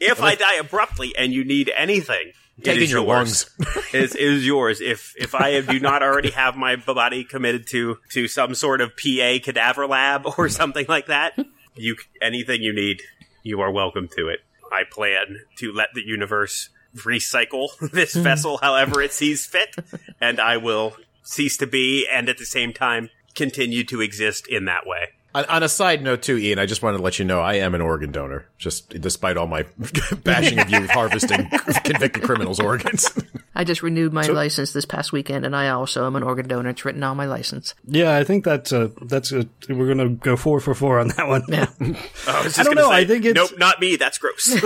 [0.00, 3.50] If I die abruptly and you need anything, Taking your yours.
[3.58, 3.84] lungs.
[3.94, 4.80] is is yours.
[4.80, 8.90] If if I do not already have my body committed to to some sort of
[8.96, 11.38] PA cadaver lab or something like that,
[11.74, 13.02] you anything you need,
[13.42, 14.40] you are welcome to it.
[14.70, 18.22] I plan to let the universe recycle this hmm.
[18.22, 19.74] vessel however it sees fit,
[20.20, 24.66] and I will cease to be and at the same time continue to exist in
[24.66, 25.08] that way.
[25.34, 27.54] On, on a side note too, Ian, I just wanted to let you know I
[27.54, 28.46] am an organ donor.
[28.56, 29.66] Just despite all my
[30.24, 31.48] bashing of you harvesting
[31.82, 33.10] convicted criminals' organs.
[33.54, 36.70] I just renewed my license this past weekend, and I also am an organ donor.
[36.70, 37.74] It's written on my license.
[37.86, 41.28] Yeah, I think that's a that's a we're gonna go four for four on that
[41.28, 41.44] one.
[41.48, 41.66] Yeah.
[41.80, 43.96] I, was just I don't know, Say, I think it's- nope, not me.
[43.96, 44.54] That's gross.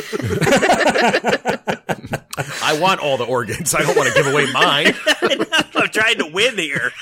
[2.62, 3.74] I want all the organs.
[3.74, 4.94] I don't want to give away mine.
[5.74, 6.92] I'm trying to win here.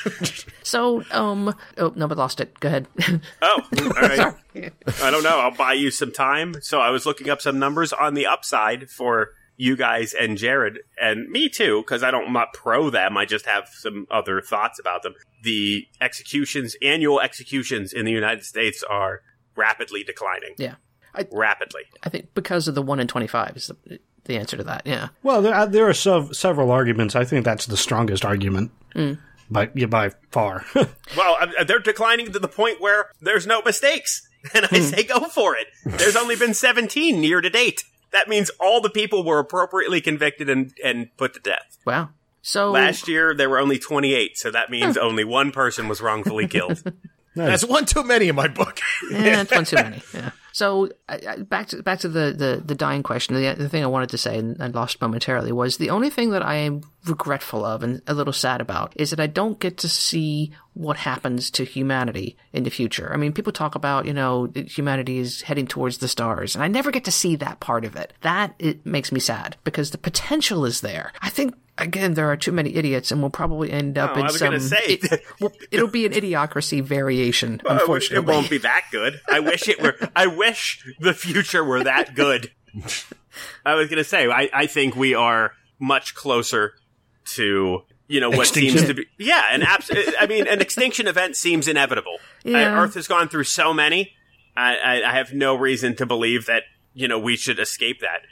[0.62, 2.58] So, um, oh no, but lost it.
[2.60, 2.88] Go ahead.
[3.42, 4.34] Oh, all right.
[5.02, 5.38] I don't know.
[5.40, 6.56] I'll buy you some time.
[6.62, 10.78] So I was looking up some numbers on the upside for you guys and Jared
[11.00, 13.16] and me too, because I don't I'm not pro them.
[13.16, 15.14] I just have some other thoughts about them.
[15.42, 19.22] The executions, annual executions in the United States are
[19.56, 20.54] rapidly declining.
[20.58, 20.74] yeah,
[21.32, 21.82] Rapidly.
[22.02, 24.82] I think because of the one in twenty-five is the, the answer to that.
[24.84, 25.08] Yeah.
[25.22, 27.16] Well, there, uh, there are sev- several arguments.
[27.16, 28.70] I think that's the strongest argument,
[29.50, 30.64] by yeah, by far.
[31.16, 34.28] Well, uh, they're declining to the point where there's no mistakes.
[34.54, 35.66] And I say go for it.
[35.84, 37.82] There's only been 17 year to date.
[38.16, 41.76] That means all the people were appropriately convicted and, and put to death.
[41.84, 42.08] Wow.
[42.40, 46.48] So Last year, there were only 28, so that means only one person was wrongfully
[46.56, 46.82] killed.
[47.34, 48.80] That's one too many in my book.
[49.10, 50.02] Yeah, it's one too many.
[50.14, 50.30] Yeah.
[50.52, 53.34] So I, I, back to back to the, the, the dying question.
[53.34, 56.30] The, the thing I wanted to say and I lost momentarily was the only thing
[56.30, 59.78] that I am regretful of and a little sad about is that I don't get
[59.78, 63.10] to see what happens to humanity in the future.
[63.12, 66.68] I mean, people talk about you know humanity is heading towards the stars, and I
[66.68, 68.12] never get to see that part of it.
[68.22, 71.12] That it makes me sad because the potential is there.
[71.20, 71.54] I think.
[71.78, 74.38] Again, there are too many idiots, and we'll probably end up Oh, in I was
[74.38, 74.58] some.
[74.60, 74.78] say.
[74.86, 78.16] it, well, it'll be an idiocracy variation, unfortunately.
[78.16, 79.20] it won't be that good.
[79.28, 79.94] I wish it were.
[80.16, 82.50] I wish the future were that good.
[83.66, 86.72] I was going to say, I, I think we are much closer
[87.34, 88.78] to you know what Extinction.
[88.78, 92.18] seems to be yeah an abs- I mean an extinction event seems inevitable.
[92.44, 92.76] Yeah.
[92.78, 94.12] Uh, Earth has gone through so many.
[94.56, 96.62] I, I, I have no reason to believe that
[96.94, 98.22] you know we should escape that.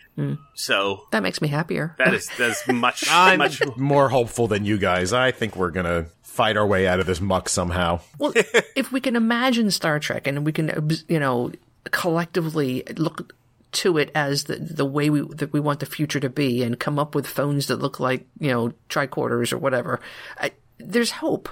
[0.54, 1.96] So That makes me happier.
[1.98, 3.60] that is that's much I'm much.
[3.76, 5.12] more hopeful than you guys.
[5.12, 7.98] I think we're gonna fight our way out of this muck somehow.
[8.18, 8.32] Well,
[8.76, 11.50] if we can imagine Star Trek and we can, you know,
[11.90, 13.34] collectively look
[13.74, 16.80] to it as the the way we that we want the future to be, and
[16.80, 20.00] come up with phones that look like you know tricorders or whatever,
[20.38, 21.48] I, there's hope.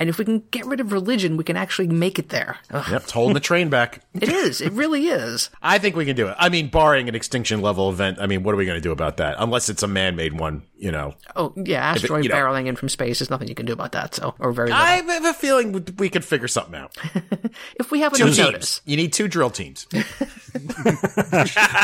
[0.00, 2.58] And if we can get rid of religion, we can actually make it there.
[2.70, 4.02] Ugh, Yep, it's holding the train back.
[4.14, 4.60] it is.
[4.60, 5.50] It really is.
[5.60, 6.36] I think we can do it.
[6.38, 8.92] I mean, barring an extinction level event, I mean, what are we going to do
[8.92, 9.34] about that?
[9.38, 11.14] Unless it's a man-made one, you know.
[11.34, 11.84] Oh, yeah.
[11.84, 13.18] Asteroid you know- barreling in from space.
[13.18, 14.14] There's nothing you can do about that.
[14.14, 14.84] So, or very little.
[14.84, 16.96] I have a feeling we- we could figure something out.
[17.80, 18.46] if we have Two enough teams.
[18.46, 18.80] notice.
[18.84, 19.86] You need two drill teams.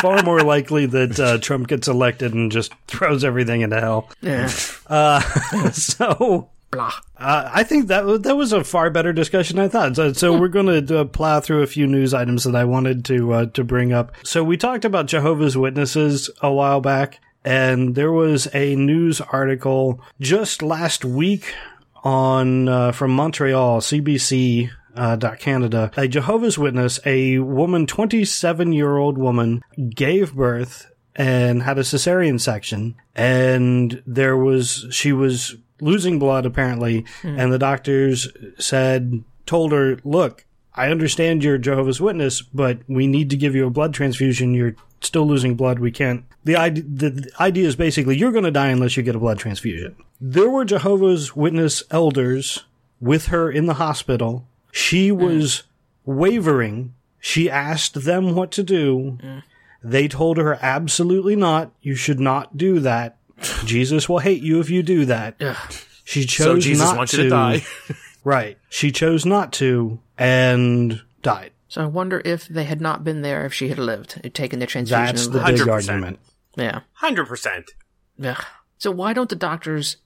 [0.01, 4.09] Far more likely that uh, Trump gets elected and just throws everything into hell.
[4.21, 4.47] Yeah.
[5.73, 6.93] So Blah.
[7.19, 9.97] uh, I think that that was a far better discussion I thought.
[9.97, 13.05] So, so we're going to uh, plow through a few news items that I wanted
[13.07, 14.13] to uh, to bring up.
[14.25, 20.01] So we talked about Jehovah's Witnesses a while back, and there was a news article
[20.21, 21.55] just last week
[22.03, 24.71] on uh, from Montreal, CBC.
[24.97, 25.91] Uh, Canada.
[25.97, 29.61] A Jehovah's Witness, a woman, 27 year old woman,
[29.93, 37.05] gave birth and had a cesarean section and there was she was losing blood apparently.
[37.23, 37.39] Hmm.
[37.39, 38.29] And the doctors
[38.59, 43.67] said told her look i understand you're jehovah's witness but we need to give you
[43.67, 44.55] a blood transfusion.
[44.55, 44.75] You're
[45.05, 45.79] still losing blood.
[45.79, 46.25] We can't.
[46.45, 49.19] The idea, the, the idea is basically you're going to die unless you get a
[49.21, 49.97] blood transfusion.
[50.21, 52.65] There were jehovah's witness elders
[53.01, 54.47] with her in the hospital.
[54.73, 55.23] She hmm.
[55.23, 55.65] was
[56.05, 56.95] wavering.
[57.21, 59.19] She asked them what to do.
[59.21, 59.39] Hmm.
[59.83, 61.71] They told her absolutely not.
[61.83, 63.19] You should not do that.
[63.65, 65.37] Jesus will hate you if you do that.
[65.39, 65.57] Yeah.
[66.05, 67.19] She chose So Jesus not wants to.
[67.19, 67.63] you to die.
[68.25, 68.57] Right.
[68.71, 71.51] She chose not to and died.
[71.69, 74.61] So I wonder if they had not been there, if she had lived, had taken
[74.61, 75.05] the transfusion.
[75.05, 75.71] That's the big 100%.
[75.71, 76.19] argument.
[76.57, 76.81] yeah.
[76.95, 77.73] Hundred percent.
[78.25, 78.43] Ugh.
[78.79, 79.99] So why don't the doctors?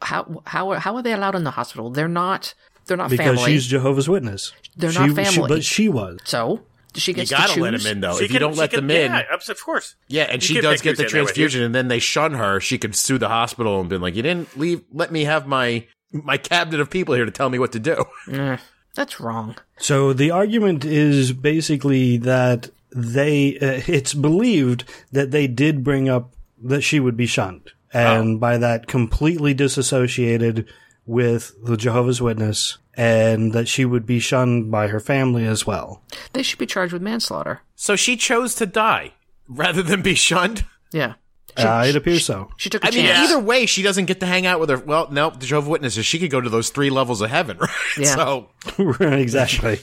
[0.00, 1.90] How how how are they allowed in the hospital?
[1.90, 2.54] They're not.
[2.86, 3.52] They're not Because family.
[3.52, 4.52] she's Jehovah's Witness.
[4.76, 5.48] They're She- not she- family.
[5.48, 6.18] but she was.
[6.24, 6.62] so
[6.96, 8.18] she You gotta to let him in though.
[8.18, 9.94] She if you don't let can- them in, yeah, of course.
[10.08, 11.44] yeah, and You she can does get the in there with you.
[11.44, 12.60] transfusion, and then they shun her.
[12.60, 14.82] She could sue the hospital and be like, "You didn't leave.
[14.92, 18.04] Let me have my my cabinet of people here to tell me what to do."
[18.32, 18.56] Eh,
[18.94, 19.56] that's wrong.
[19.78, 26.34] So the argument is basically that they, uh, it's believed that they did bring up
[26.62, 27.70] that she would be shunned.
[27.94, 30.66] And by that completely disassociated
[31.06, 36.02] with the Jehovah's Witness and that she would be shunned by her family as well.
[36.32, 37.60] They should be charged with manslaughter.
[37.74, 39.12] So she chose to die
[39.48, 40.64] rather than be shunned.
[40.92, 41.14] Yeah.
[41.56, 42.50] Uh, it appears so.
[42.56, 44.78] She took a I mean, either way, she doesn't get to hang out with her.
[44.78, 46.06] Well, no, the Jehovah's Witnesses.
[46.06, 47.68] She could go to those three levels of heaven, right?
[47.98, 48.14] Yeah.
[48.14, 48.48] So,
[49.00, 49.80] exactly.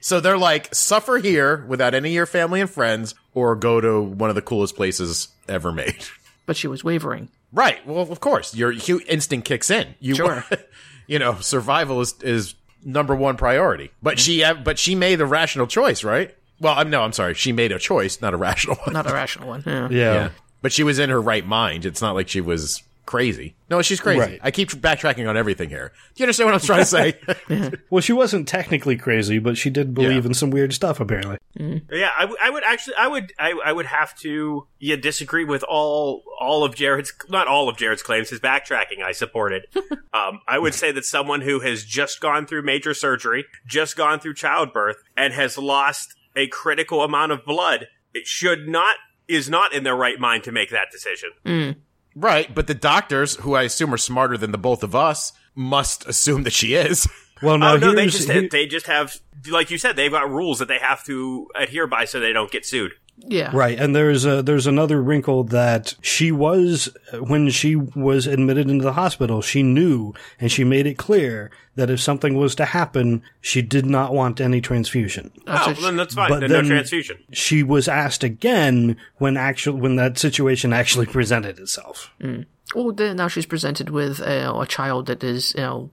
[0.00, 4.00] so they're like, suffer here without any of your family and friends, or go to
[4.00, 6.06] one of the coolest places ever made.
[6.46, 7.28] But she was wavering.
[7.54, 7.86] Right.
[7.86, 8.72] Well, of course, your
[9.08, 9.94] instinct kicks in.
[10.00, 10.44] You, Sure.
[11.06, 13.90] you know, survival is is number one priority.
[14.02, 16.34] But she, uh, but she made a rational choice, right?
[16.60, 17.34] Well, I'm no, I'm sorry.
[17.34, 18.92] She made a choice, not a rational one.
[18.92, 19.62] Not a rational one.
[19.64, 19.88] Yeah.
[19.88, 20.12] Yeah.
[20.14, 20.30] Yeah.
[20.62, 21.84] But she was in her right mind.
[21.86, 23.54] It's not like she was crazy.
[23.70, 24.20] No, she's crazy.
[24.20, 24.40] Right.
[24.42, 25.92] I keep backtracking on everything here.
[26.14, 27.72] Do you understand what I'm trying to say?
[27.90, 30.28] Well, she wasn't technically crazy, but she did believe Yeah.
[30.28, 31.38] in some weird stuff, apparently.
[31.54, 35.44] Yeah, I, w- I would actually, I would, I, I would have to, yeah, disagree
[35.44, 38.30] with all, all of Jared's, not all of Jared's claims.
[38.30, 39.66] His backtracking, I supported.
[40.12, 44.18] um, I would say that someone who has just gone through major surgery, just gone
[44.18, 48.96] through childbirth, and has lost a critical amount of blood, it should not,
[49.28, 51.30] is not in their right mind to make that decision.
[52.14, 52.54] Right.
[52.54, 56.42] But the doctors, who I assume are smarter than the both of us, must assume
[56.44, 57.08] that she is.
[57.42, 59.18] Well, now oh no, they just, here- they just have,
[59.50, 62.50] like you said, they've got rules that they have to adhere by so they don't
[62.50, 62.92] get sued.
[63.16, 63.50] Yeah.
[63.54, 66.88] Right, and there's a, there's another wrinkle that she was
[67.18, 69.40] when she was admitted into the hospital.
[69.40, 73.86] She knew, and she made it clear that if something was to happen, she did
[73.86, 75.30] not want any transfusion.
[75.46, 76.28] Oh, so then that's fine.
[76.28, 77.18] but Then then- no transfusion.
[77.32, 82.10] She was asked again when actual when that situation actually presented itself.
[82.74, 85.90] Well, then now she's presented with uh, a child that is, you know,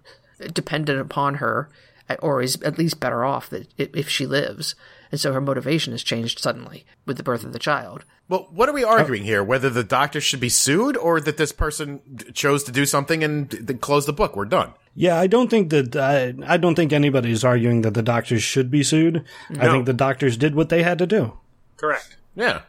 [0.54, 1.70] dependent upon her,
[2.10, 4.76] uh, or is at least better off that if she lives,
[5.12, 8.06] and so her motivation has changed suddenly with the birth of the child.
[8.30, 9.44] Well, what are we arguing here?
[9.44, 12.00] Whether the doctor should be sued or that this person
[12.34, 14.36] chose to do something and d- then close the book?
[14.38, 14.74] We're done.
[14.96, 18.72] Yeah, I don't think that I, I don't think anybody's arguing that the doctors should
[18.72, 19.24] be sued.
[19.60, 21.38] I think the doctors did what they had to do.
[21.78, 22.18] Correct.
[22.36, 22.62] Yeah.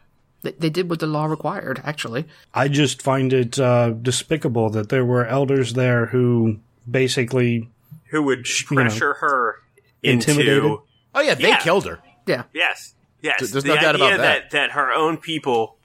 [0.42, 2.24] They, they did what the law required, actually.
[2.52, 6.58] I just find it uh, despicable that there were elders there who
[6.90, 7.68] basically
[8.10, 9.56] Who would you know, pressure her
[10.02, 10.56] intimidated?
[10.64, 10.82] into
[11.14, 11.58] Oh yeah, they Yeah.
[11.58, 11.98] killed her.
[12.26, 12.44] Yeah.
[12.52, 13.38] yes, yes.
[13.38, 14.50] Th- there's the no doubt about that.
[14.50, 15.76] that her own people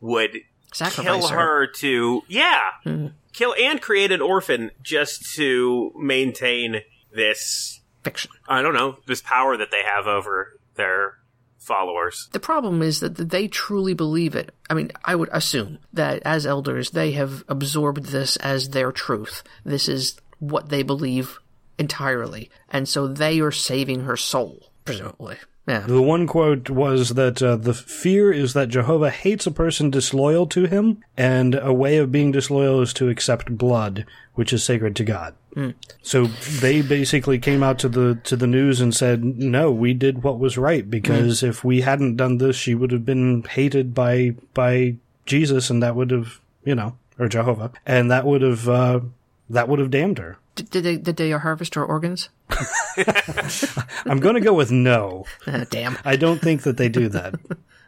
[0.00, 0.38] would
[0.72, 1.36] Sacrifice kill her.
[1.36, 3.06] her to yeah, hmm.
[3.32, 6.82] kill and create an orphan just to maintain
[7.12, 7.80] this.
[8.02, 8.30] Fiction.
[8.48, 11.14] I don't know this power that they have over their
[11.58, 12.28] followers.
[12.32, 14.54] The problem is that they truly believe it.
[14.70, 19.42] I mean, I would assume that as elders, they have absorbed this as their truth.
[19.64, 21.38] This is what they believe
[21.78, 25.36] entirely, and so they are saving her soul, presumably.
[25.66, 25.80] Yeah.
[25.80, 30.46] The one quote was that uh, the fear is that Jehovah hates a person disloyal
[30.48, 34.94] to him, and a way of being disloyal is to accept blood, which is sacred
[34.96, 35.34] to God.
[36.02, 40.22] So they basically came out to the to the news and said, "No, we did
[40.22, 44.34] what was right because if we hadn't done this, she would have been hated by
[44.52, 49.00] by Jesus, and that would have, you know, or Jehovah, and that would have uh,
[49.48, 52.28] that would have damned her." Did, did they did they harvest her organs?
[54.06, 55.24] I'm going to go with no.
[55.46, 55.98] Uh, damn.
[56.04, 57.34] I don't think that they do that.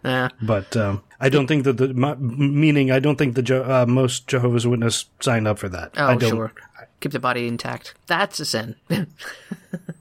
[0.04, 3.56] Uh, But um, I don't think that the m- meaning I don't think the Je-
[3.56, 5.92] uh, most Jehovah's Witness sign up for that.
[5.96, 6.30] oh, I don't.
[6.30, 6.52] sure.
[7.00, 7.94] Keep the body intact.
[8.06, 8.74] That's a sin.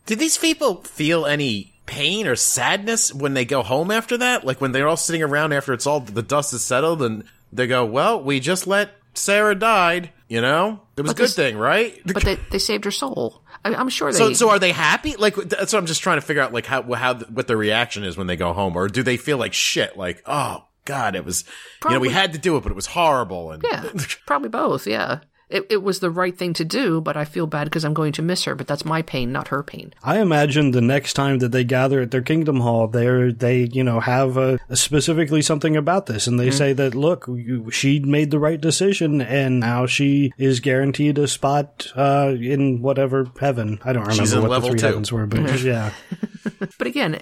[0.05, 4.45] Did these people feel any pain or sadness when they go home after that?
[4.45, 7.67] Like when they're all sitting around after it's all the dust is settled and they
[7.67, 11.57] go, "Well, we just let Sarah died." You know, it was a good this- thing,
[11.57, 12.01] right?
[12.05, 13.43] but they, they saved her soul.
[13.63, 14.17] I, I'm sure they.
[14.17, 15.15] So, so are they happy?
[15.15, 16.53] Like that's what I'm just trying to figure out.
[16.53, 19.37] Like how how what their reaction is when they go home, or do they feel
[19.37, 19.97] like shit?
[19.97, 21.43] Like oh god, it was
[21.85, 23.51] you know we had to do it, but it was horrible.
[23.51, 23.85] And yeah,
[24.25, 24.87] probably both.
[24.87, 25.19] Yeah.
[25.49, 28.11] It, it was the right thing to do, but I feel bad because I'm going
[28.13, 28.53] to miss her.
[28.53, 29.93] But that's my pain, not her pain.
[30.03, 33.81] I imagine the next time that they gather at their Kingdom Hall, they they you
[33.83, 36.57] know have a, specifically something about this, and they Mm-hmm.
[36.57, 41.27] say that look, you, she made the right decision, and now she is guaranteed a
[41.29, 43.79] spot uh, in whatever heaven.
[43.85, 44.85] I don't remember She's what level the three two.
[44.87, 45.91] heavens were, but yeah.
[46.77, 47.19] But again,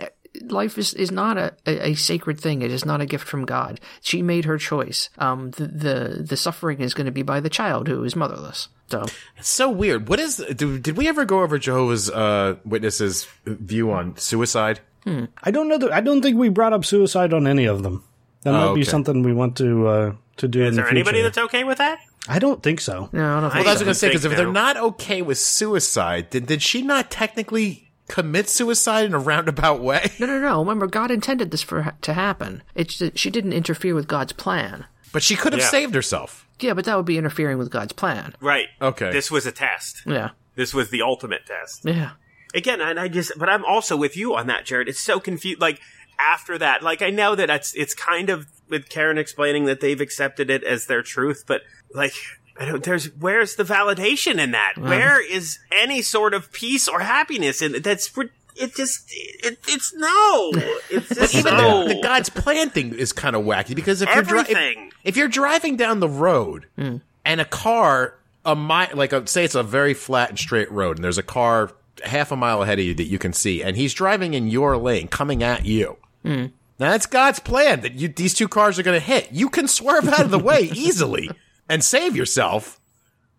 [0.51, 2.61] life is, is not a, a, a sacred thing.
[2.61, 3.79] It is not a gift from God.
[4.01, 5.09] She made her choice.
[5.17, 8.67] Um, the, the, the suffering is going to be by the child who is motherless.
[8.89, 9.05] So,
[9.37, 10.07] It's so weird.
[10.09, 10.37] What is?
[10.55, 14.79] Do, did we ever go over Jehovah's uh, Witnesses' view on suicide?
[15.07, 15.77] I don't know.
[15.77, 18.03] That, I don't think we brought up suicide on any of them.
[18.41, 20.61] That might be something we want to uh, to do.
[20.61, 21.99] in Is the there anybody that's okay with that?
[22.27, 23.09] I don't think so.
[23.13, 23.63] no, I don't I- think Well, that's so.
[23.63, 24.07] what I was gonna say.
[24.09, 24.37] Because if no.
[24.37, 29.81] they're not okay with suicide, did did she not technically commit suicide in a roundabout
[29.81, 30.11] way?
[30.19, 30.59] No, no, no.
[30.59, 32.63] Remember, God intended this for to happen.
[32.75, 34.85] It's that she didn't interfere with God's plan.
[35.13, 35.69] But she could have Yeah.
[35.69, 36.47] saved herself.
[36.59, 38.33] Yeah, but that would be interfering with God's plan.
[38.39, 38.67] Right.
[38.81, 39.11] Okay.
[39.11, 40.01] This was a test.
[40.05, 41.81] Yeah, This was the ultimate test.
[41.83, 42.11] yeah.
[42.53, 44.87] Again, and I just, but I'm also with you on that, Jared.
[44.87, 45.59] It's so confused.
[45.59, 45.79] Like
[46.17, 49.99] after that, like I know that it's it's kind of with Karen explaining that they've
[49.99, 51.61] accepted it as their truth, but
[51.93, 52.13] like.
[52.57, 54.73] I don't, there's where's the validation in that?
[54.77, 54.89] Uh-huh.
[54.89, 57.83] Where is any sort of peace or happiness in it?
[57.83, 58.11] That's
[58.55, 58.75] it.
[58.75, 60.51] Just it, it's no.
[60.89, 61.87] It's just Even no.
[61.87, 64.87] the, the God's plan thing is kind of wacky because if you're dri- Everything.
[64.87, 66.97] if, if you're driving down the road hmm.
[67.25, 70.97] and a car a mile, like a, say it's a very flat and straight road,
[70.97, 71.71] and there's a car
[72.03, 74.77] half a mile ahead of you that you can see, and he's driving in your
[74.77, 75.97] lane, coming at you.
[76.79, 79.29] Now that's God's plan that you, these two cars are going to hit.
[79.31, 81.29] You can swerve out of the way easily
[81.69, 82.79] and save yourself,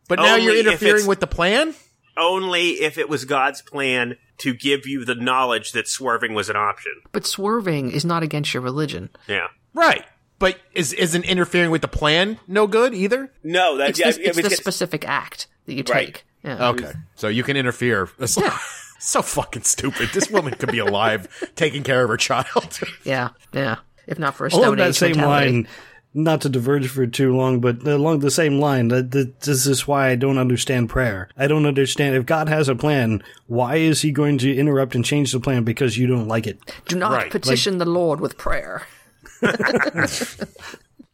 [0.09, 1.75] but now Only you're interfering with the plan.
[2.17, 6.57] only if it was God's plan to give you the knowledge that swerving was an
[6.57, 6.93] option.
[7.13, 9.11] But swerving is not against your religion.
[9.29, 9.49] Yeah.
[9.75, 10.05] Right.
[10.39, 13.33] But is isn't interfering with the plan no good either?
[13.43, 16.07] No, that's It's, yeah, the, yeah, it's the because- specific act that you Right.
[16.07, 16.25] take.
[16.45, 16.69] Yeah.
[16.69, 16.93] Okay.
[17.15, 18.09] So you can interfere.
[18.19, 18.53] It's like-
[18.99, 20.11] so fucking stupid.
[20.13, 22.79] This woman could be alive taking care of her child.
[23.05, 23.77] Yeah, yeah.
[24.07, 25.51] If not for a stone Along that same mentality.
[25.53, 25.69] line,
[26.17, 29.87] not to diverge for too long, but along the same line, that, that this is
[29.87, 31.29] why I don't understand prayer.
[31.37, 35.05] I don't understand if God has a plan, why is He going to interrupt and
[35.05, 36.59] change the plan because you don't like it?
[36.89, 38.87] Do not Right, petition the Lord with prayer.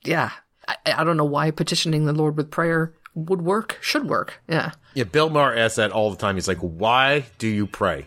[0.04, 0.30] yeah.
[0.68, 4.40] I, I don't know why petitioning the Lord with prayer would work, should work.
[4.48, 4.70] Yeah.
[4.94, 6.36] yeah, Bill Maher asks that all the time.
[6.36, 8.06] He's like, why do you pray?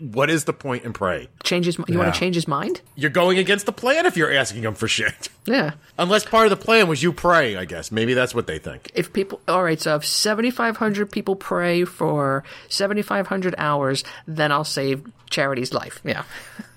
[0.00, 1.28] What is the point in praying?
[1.42, 2.80] Change his, you want to change his mind?
[2.94, 5.28] You're going against the plan if you're asking him for shit.
[5.48, 5.74] Yeah.
[5.96, 7.92] Unless part of the plan was you praying, I guess.
[7.92, 8.90] Maybe that's what they think.
[8.94, 15.06] If people, all right, so if 7,500 people pray for 7,500 hours, then I'll save
[15.30, 16.00] charity's life.
[16.04, 16.24] Yeah.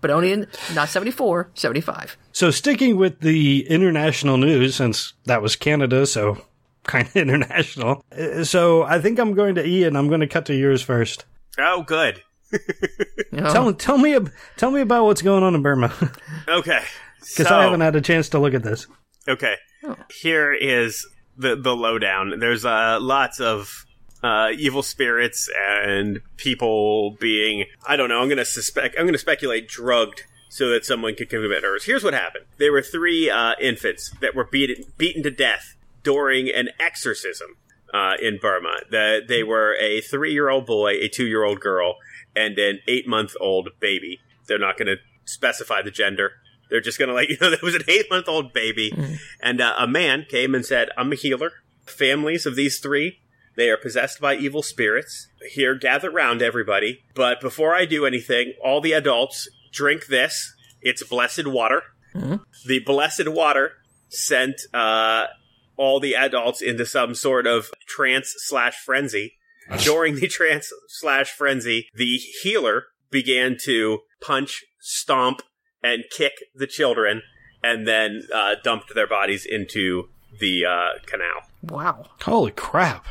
[0.00, 2.16] but only in, not 74, 75.
[2.32, 6.40] So sticking with the international news, since that was Canada, so
[6.84, 8.04] kind of international.
[8.16, 9.96] uh, So I think I'm going to Ian.
[9.96, 11.24] I'm going to cut to yours first.
[11.58, 12.22] Oh, good.
[12.50, 12.58] You?
[13.40, 14.18] Tell tell me
[14.56, 15.92] tell me about what's going on in Burma
[16.48, 16.82] Okay.
[17.20, 18.86] because so, I haven't had a chance to look at this.
[19.28, 19.56] Okay.
[20.10, 22.38] Here is the the lowdown.
[22.38, 23.84] There's uh, lots of
[24.22, 28.20] uh, evil spirits and people being I don't know.
[28.20, 28.96] I'm gonna suspect.
[28.98, 31.84] I'm gonna speculate drugged so that someone could commit murders.
[31.84, 32.46] Here's what happened.
[32.58, 37.56] There were three uh, infants that were beaten beaten to death during an exorcism
[37.92, 38.74] uh, in Burma.
[38.90, 41.96] The, they were a three year old boy, a two year old girl,
[42.34, 44.20] and an eight month old baby.
[44.46, 46.32] They're not going to specify the gender.
[46.70, 48.92] They're just going to let you know there was an eight month old baby.
[49.40, 51.52] And uh, a man came and said, I'm a healer.
[51.86, 53.20] Families of these three
[53.56, 55.28] They are possessed by evil spirits.
[55.50, 57.02] Here, gather round, everybody.
[57.14, 60.54] But before I do anything, all the adults drink this.
[60.82, 61.82] It's blessed water.
[62.14, 62.40] Mm.
[62.66, 63.72] The blessed water
[64.08, 65.26] sent uh,
[65.78, 69.34] all the adults into some sort of trance slash frenzy.
[69.78, 75.42] During the trance slash frenzy, the healer began to punch, stomp,
[75.82, 77.22] and kick the children,
[77.62, 80.08] and then uh, dumped their bodies into
[80.40, 81.42] the uh, canal.
[81.62, 82.06] Wow.
[82.20, 83.06] Holy crap.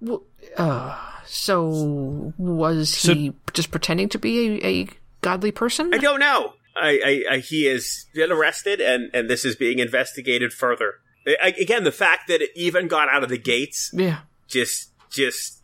[0.00, 0.22] Well,
[0.56, 4.88] uh, so was he just pretending to be a, a
[5.22, 5.92] godly person?
[5.94, 6.52] I don't know.
[6.76, 10.96] I, I, I he is been arrested, and and this is being investigated further.
[11.26, 14.18] I, again, the fact that it even got out of the gates Yeah.
[14.48, 15.62] just just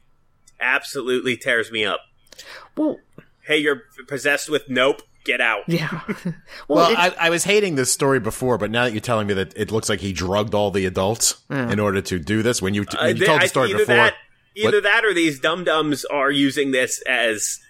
[0.60, 2.00] absolutely tears me up.
[2.76, 2.98] Well,
[3.44, 5.02] Hey, you're possessed with nope.
[5.24, 5.62] Get out.
[5.68, 6.00] yeah.
[6.24, 6.34] well,
[6.68, 9.56] Well, I, I was hating this story before, but now that you're telling me that
[9.56, 12.82] it looks like he drugged all the adults in order to do this, when you,
[12.82, 14.14] when Uh, you they- told I- the story either before, that,
[14.56, 14.82] either What?
[14.82, 17.60] that, or these dum dums are using this as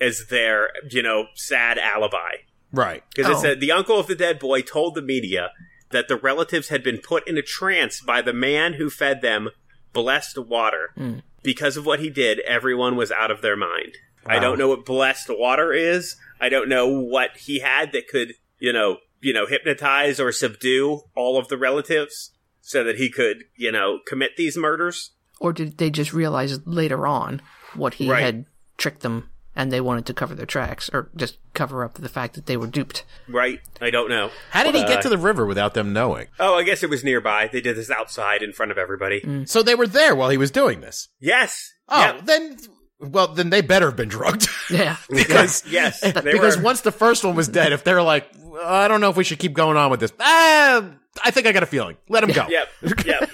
[0.00, 2.36] as their you know sad alibi.
[2.72, 3.02] right?
[3.14, 3.40] Because it Oh.
[3.42, 5.50] said the uncle of the dead boy told the media
[5.90, 9.50] that the relatives had been put in a trance by the man who fed them
[9.92, 10.90] blessed water.
[10.96, 11.18] Hmm.
[11.42, 13.94] Because of what he did, everyone was out of their mind.
[14.26, 16.16] I don't know what blessed water is.
[16.40, 21.02] I don't know what he had that could, you know, you know, hypnotize or subdue
[21.16, 25.12] all of the relatives so that he could, you know, commit these murders.
[25.40, 27.40] or did they just realize later on
[27.74, 28.22] what he Right.
[28.24, 28.44] had
[28.76, 32.34] tricked them and they wanted to cover their tracks or just cover up the fact
[32.34, 33.04] that they were duped?
[33.28, 33.60] Right?
[33.80, 34.30] I don't know.
[34.52, 36.28] How did he Uh, get to the river without them knowing?
[36.40, 37.48] Oh, I guess it was nearby.
[37.52, 39.44] They did this outside in front of everybody.
[39.46, 41.08] So they were there while he was doing this.
[41.20, 41.72] Yes.
[41.88, 42.24] Oh, Yep.
[42.26, 42.56] then,
[43.00, 44.48] well, then they better have been drugged.
[44.70, 44.96] Yeah.
[45.10, 46.00] because Yes.
[46.02, 46.62] They because were.
[46.62, 48.28] once the first one was dead, if they're like,
[48.62, 50.12] I don't know if we should keep going on with this.
[50.20, 50.84] Ah,
[51.24, 51.96] I think I got a feeling.
[52.08, 52.46] Let him go.
[52.48, 52.68] Yep.
[53.06, 53.30] Yep.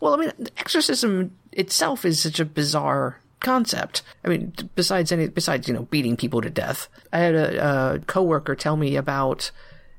[0.00, 4.02] Well, I mean, exorcism itself is such a bizarre concept.
[4.24, 6.88] I mean, besides any, besides you know, beating people to death.
[7.12, 9.50] I had a, a coworker tell me about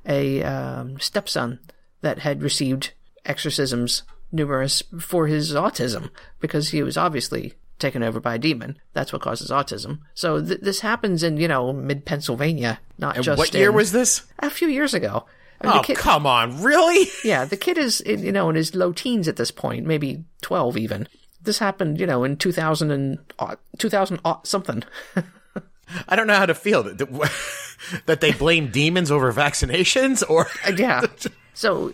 [0.06, 1.60] a um, stepson
[2.02, 2.94] that had received
[3.26, 8.78] exorcisms numerous for his autism because he was obviously taken over by a demon.
[8.94, 10.00] That's what causes autism.
[10.14, 13.92] So th- this happens in you know mid Pennsylvania, not And just what year was
[13.92, 14.24] this?
[14.40, 15.26] a few years ago.
[15.60, 16.62] I mean, Oh, kid- come on.
[16.64, 17.08] Really?
[17.24, 20.24] yeah, the kid is, in- you know, in his low teens at this point, maybe
[20.42, 21.08] 12 even.
[21.44, 24.84] This happened, you know, in 2000 and, uh, 2000 uh, something.
[26.08, 26.98] I don't know how to feel that,
[28.06, 31.02] that they blame demons over vaccinations or Uh, yeah.
[31.54, 31.94] So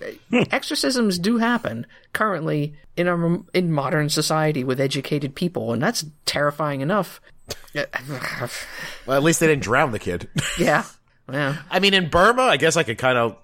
[0.51, 6.81] exorcisms do happen currently in our in modern society with educated people, and that's terrifying
[6.81, 7.19] enough.
[7.73, 10.29] well, at least they didn't drown the kid.
[10.59, 10.85] yeah.
[11.29, 11.57] Yeah.
[11.71, 13.35] I mean, in Burma, I guess I could kind of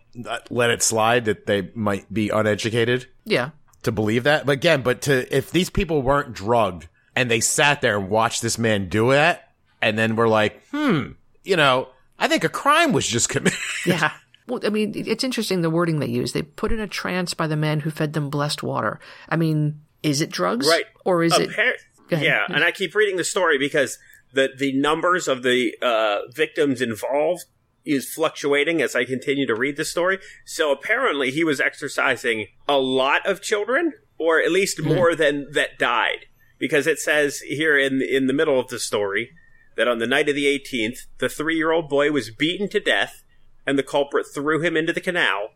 [0.49, 3.49] let it slide that they might be uneducated Yeah.
[3.83, 4.45] To believe that.
[4.45, 8.41] But again, but to if these people weren't drugged and they sat there and watched
[8.41, 9.39] this man do it
[9.81, 11.11] and then were like, hmm,
[11.43, 13.59] you know, I think a crime was just committed.
[13.85, 14.11] Yeah.
[14.47, 16.33] Well, I mean, it's interesting the wording they use.
[16.33, 18.99] They put in a trance by the man who fed them blessed water.
[19.29, 20.67] I mean, is it drugs?
[20.67, 20.83] Right.
[21.05, 21.49] Or is it?
[21.49, 21.75] Appar-
[22.09, 22.25] Go ahead.
[22.25, 23.97] Yeah, and I keep reading the story because
[24.33, 27.45] the the numbers of the uh, victims involved
[27.85, 30.19] is fluctuating as I continue to read the story.
[30.45, 34.85] So apparently, he was exorcising a lot of children, or at least Hmm.
[34.93, 36.27] more than that died,
[36.59, 39.31] because it says here in in the middle of the story
[39.75, 42.79] that on the night of the 18th, the three year old boy was beaten to
[42.79, 43.23] death,
[43.65, 45.49] and the culprit threw him into the canal.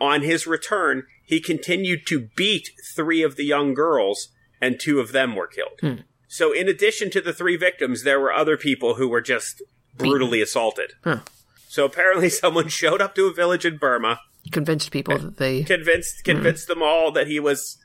[0.00, 4.28] On his return, he continued to beat three of the young girls,
[4.60, 6.02] and two of them were killed.
[6.28, 9.62] So, in addition to the three victims, there were other people who were just
[9.96, 10.92] brutally assaulted.
[11.04, 11.20] Huh.
[11.72, 14.20] So, apparently, someone showed up to a village in Burma,
[14.50, 15.62] Convinced people that they.
[15.62, 17.78] convinced convinced them all that he was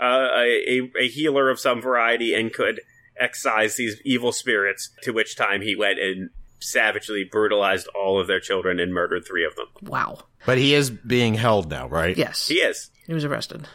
[0.00, 2.80] uh, a, a, a healer of some variety and could
[3.18, 4.90] excise these evil spirits.
[5.02, 6.30] To which time he went and
[6.60, 9.66] savagely brutalized all of their children and murdered three of them.
[9.82, 10.18] Wow.
[10.46, 12.16] but he is being held now, right?
[12.16, 12.46] Yes.
[12.46, 12.90] He is.
[13.08, 13.66] He was arrested.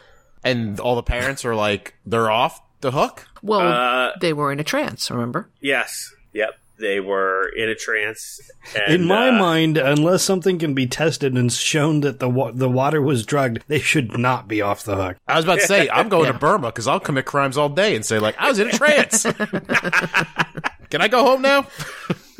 [0.42, 3.26] And all the parents are like, they're off the hook.
[3.42, 5.50] Well, Uh, they were in a trance, remember?
[5.60, 6.10] Yes.
[6.32, 6.54] Yep.
[6.78, 8.40] They were in a trance.
[8.76, 12.52] And, In my uh, mind, unless something can be tested and shown that the wa-
[12.52, 15.16] the water was drugged, they should not be off the hook.
[15.26, 16.32] I was about to say, I'm going Yeah.
[16.32, 18.72] to Burma because I'll commit crimes all day and say like, I was in a
[18.72, 19.22] trance.
[20.90, 21.66] Can I go home now?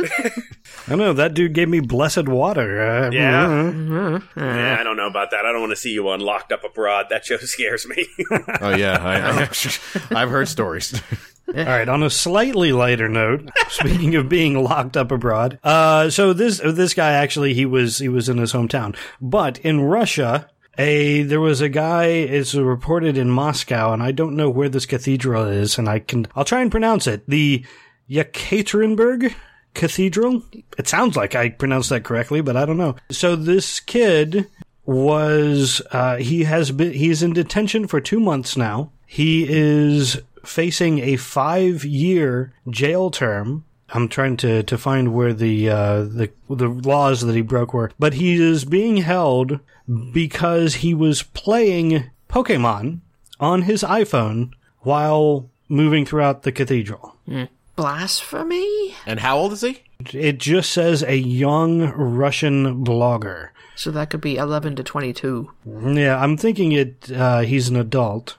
[0.00, 0.30] I
[0.90, 1.12] don't know.
[1.12, 2.80] That dude gave me blessed water.
[2.80, 3.46] Uh, Yeah.
[3.46, 5.44] uh, Yeah, I don't know about that.
[5.44, 7.06] I don't want to see you on Locked Up Abroad.
[7.10, 8.06] That show scares me.
[8.60, 11.00] Oh yeah, I, I, I've heard stories.
[11.48, 11.88] All right.
[11.88, 16.94] On a slightly lighter note, speaking of being locked up abroad, uh, so this this
[16.94, 21.60] guy actually he was he was in his hometown, but in Russia, A there was
[21.60, 25.88] a guy is reported in Moscow, and I don't know where this cathedral is, and
[25.88, 27.22] I can I'll try and pronounce it.
[27.26, 27.64] The
[28.10, 29.34] Yekaterinburg
[29.74, 30.42] Cathedral.
[30.76, 32.96] It sounds like I pronounced that correctly, but I don't know.
[33.10, 34.48] So this kid
[34.84, 38.90] was uh, he has been he's in detention for two months now.
[39.06, 43.64] He is facing a five year jail term.
[43.90, 47.90] I'm trying to, to find where the uh, the the laws that he broke were,
[47.98, 49.60] but he is being held
[50.12, 53.00] because he was playing Pokemon
[53.40, 57.16] on his iPhone while moving throughout the cathedral.
[57.76, 58.94] Blasphemy?
[59.06, 59.82] And how old is he?
[60.12, 63.50] It just says a young Russian blogger.
[63.76, 65.50] So that could be 11 to 22.
[65.94, 67.10] Yeah, I'm thinking it.
[67.12, 68.36] Uh, he's an adult,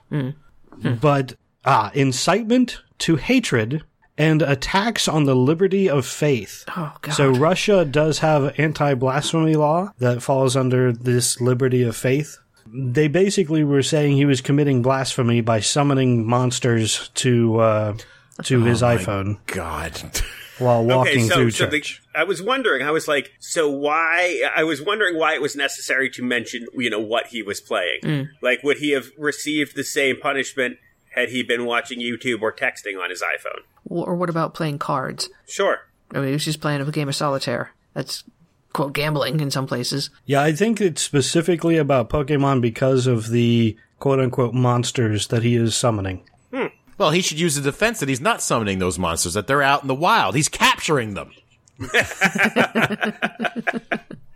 [1.00, 1.34] but
[1.64, 3.82] ah, incitement to hatred
[4.18, 6.64] and attacks on the liberty of faith.
[6.76, 7.14] Oh, God.
[7.14, 12.38] So Russia does have anti-blasphemy law that falls under this liberty of faith.
[12.66, 17.96] They basically were saying he was committing blasphemy by summoning monsters to uh,
[18.44, 19.98] to his iPhone God.
[20.60, 22.02] while walking okay, so, through so the, church.
[22.14, 22.86] I was wondering.
[22.86, 24.48] I was like, so why?
[24.54, 28.28] I was wondering why it was necessary to mention, you know, what he was playing.
[28.42, 30.76] Like, would he have received the same punishment
[31.20, 33.62] had he been watching YouTube or texting on his iPhone?
[33.90, 35.28] or what about playing cards?
[35.46, 35.80] Sure.
[36.12, 37.72] I mean, he was just playing a game of solitaire.
[37.94, 38.24] That's,
[38.72, 40.10] quote, gambling in some places.
[40.26, 45.56] Yeah, I think it's specifically about Pokemon because of the quote unquote monsters that he
[45.56, 46.22] is summoning.
[46.52, 46.66] Hmm.
[46.98, 49.82] Well, he should use the defense that he's not summoning those monsters, that they're out
[49.82, 50.34] in the wild.
[50.34, 51.32] He's capturing them.
[51.78, 52.12] this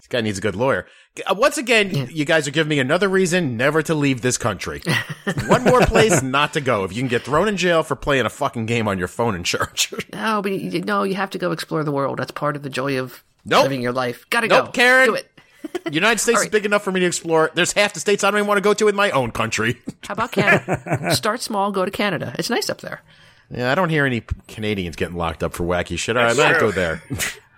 [0.08, 0.86] guy needs a good lawyer.
[1.24, 4.82] Uh, Once again, you guys are giving me another reason never to leave this country.
[5.46, 6.82] One more place not to go.
[6.82, 9.34] If you can get thrown in jail for playing a fucking game on your phone
[9.36, 9.92] in church.
[10.12, 12.18] No, but you, no, you have to go explore the world.
[12.18, 13.64] That's part of the joy of Nope.
[13.64, 14.24] living your life.
[14.30, 14.72] Gotta Nope, go.
[14.72, 15.06] Karen.
[15.08, 15.28] Do it.
[15.92, 17.50] United States is big enough for me to explore.
[17.54, 19.80] There's half the states I don't even want to go to in my own country.
[20.04, 21.14] How about Canada?
[21.14, 22.34] Start small, go to Canada.
[22.38, 23.02] It's nice up there.
[23.50, 26.16] Yeah, I don't hear any Canadians getting locked up for wacky shit.
[26.16, 27.02] All right, I That's might go there.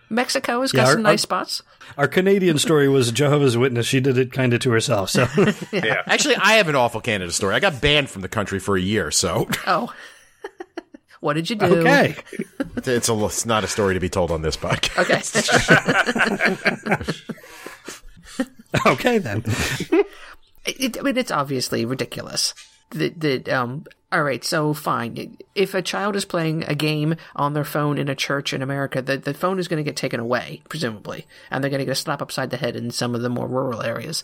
[0.09, 1.63] Mexico has Yeah, got our- some nice our- spots.
[1.97, 3.87] Our Canadian story was Jehovah's Witness.
[3.87, 5.11] She did it kind of to herself.
[5.11, 5.27] So
[5.73, 6.03] Yeah.
[6.07, 7.55] Actually, I have an awful Canada story.
[7.55, 9.93] I got banned from the country for a year, so Oh.
[11.21, 11.67] what did you do?
[11.87, 12.17] okay,
[12.77, 14.99] it's, a, it's not a story to be told on this podcast.
[18.85, 18.91] Okay.
[18.91, 19.45] okay then.
[20.67, 22.55] it, I mean, it's obviously ridiculous.
[22.91, 25.37] That, that, um, all right, so fine.
[25.55, 29.03] If a child is playing a game on their phone in a church in America,
[29.03, 31.93] the, the phone is going to get taken away, presumably, and they're going to get
[31.93, 34.23] a slap upside the head in some of the more rural areas.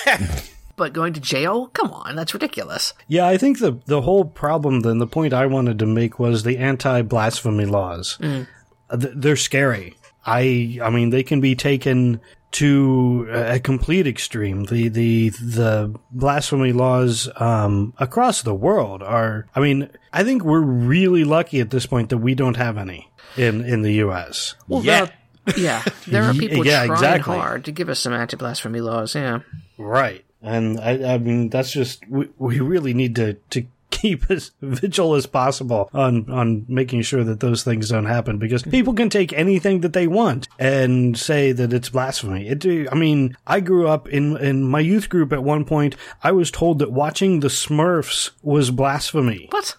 [0.76, 1.68] but going to jail?
[1.68, 2.92] Come on, that's ridiculous.
[3.08, 6.42] Yeah, I think the the whole problem then the point I wanted to make was
[6.42, 8.18] the anti-blasphemy laws.
[8.20, 9.96] Uh, th- They're scary.
[10.26, 12.20] I I mean they can be taken
[12.54, 14.64] to a complete extreme.
[14.64, 19.46] The the the blasphemy laws um, across the world are.
[19.54, 23.08] I mean, I think we're really lucky at this point that we don't have any
[23.36, 24.54] in in the U.S.
[24.68, 25.04] Well, Yeah.
[25.06, 25.14] there-
[25.58, 27.36] yeah, there are people Yeah, trying exactly.
[27.36, 29.14] hard to give us some anti-blasphemy laws.
[29.14, 29.40] Yeah,
[29.76, 30.24] Right.
[30.40, 33.66] And I, I mean, that's just, we, we really need to, to
[34.04, 38.62] keep as vigil as possible on, on making sure that those things don't happen because
[38.62, 42.46] people can take anything that they want and say that it's blasphemy.
[42.48, 45.96] It, I mean, I grew up in, in my youth group at one point.
[46.22, 49.48] I was told that watching the Smurfs was blasphemy.
[49.50, 49.76] what?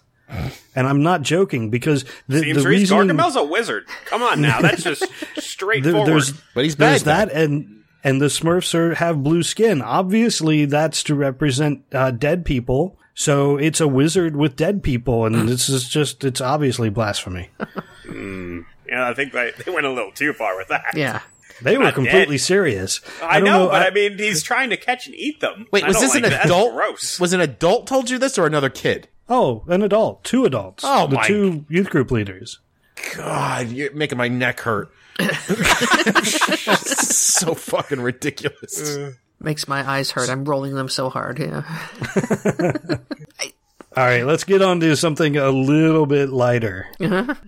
[0.74, 3.02] And I'm not joking because the, Seems the reasonable.
[3.04, 3.86] reason Gargamel's a wizard.
[4.06, 4.60] Come on now.
[4.60, 5.00] That's just
[5.34, 6.08] there, straightforward.
[6.08, 6.90] there's But he's bad.
[6.90, 9.80] there's that and and the Smurfs are have blue skin.
[9.82, 12.98] Obviously, that's to represent uh, dead people.
[13.18, 17.50] So it's a wizard with dead people, and this is just it's obviously blasphemy.
[18.06, 18.60] Hmm.
[18.88, 20.92] yeah, I think they, they went a little too far with that.
[20.94, 21.22] Yeah.
[21.60, 22.40] They were completely dead.
[22.42, 23.00] serious.
[23.20, 25.66] I, don't know, but I- I, mean, he's trying to catch and eat them.
[25.72, 26.44] Wait, I was this like an that.
[26.44, 26.66] adult?
[26.76, 27.18] That's gross.
[27.18, 29.08] Was an adult told you this or another kid?
[29.28, 30.84] oh, an adult, two adults.
[30.86, 32.60] Oh, the my- two youth group leaders.
[33.16, 34.92] God, you're making my neck hurt.
[36.78, 38.96] so fucking ridiculous.
[38.96, 40.30] Uh, Makes my eyes hurt.
[40.30, 41.38] I'm rolling them so hard.
[41.38, 41.62] Yeah.
[43.96, 46.86] All right, let's get on to something a little bit lighter.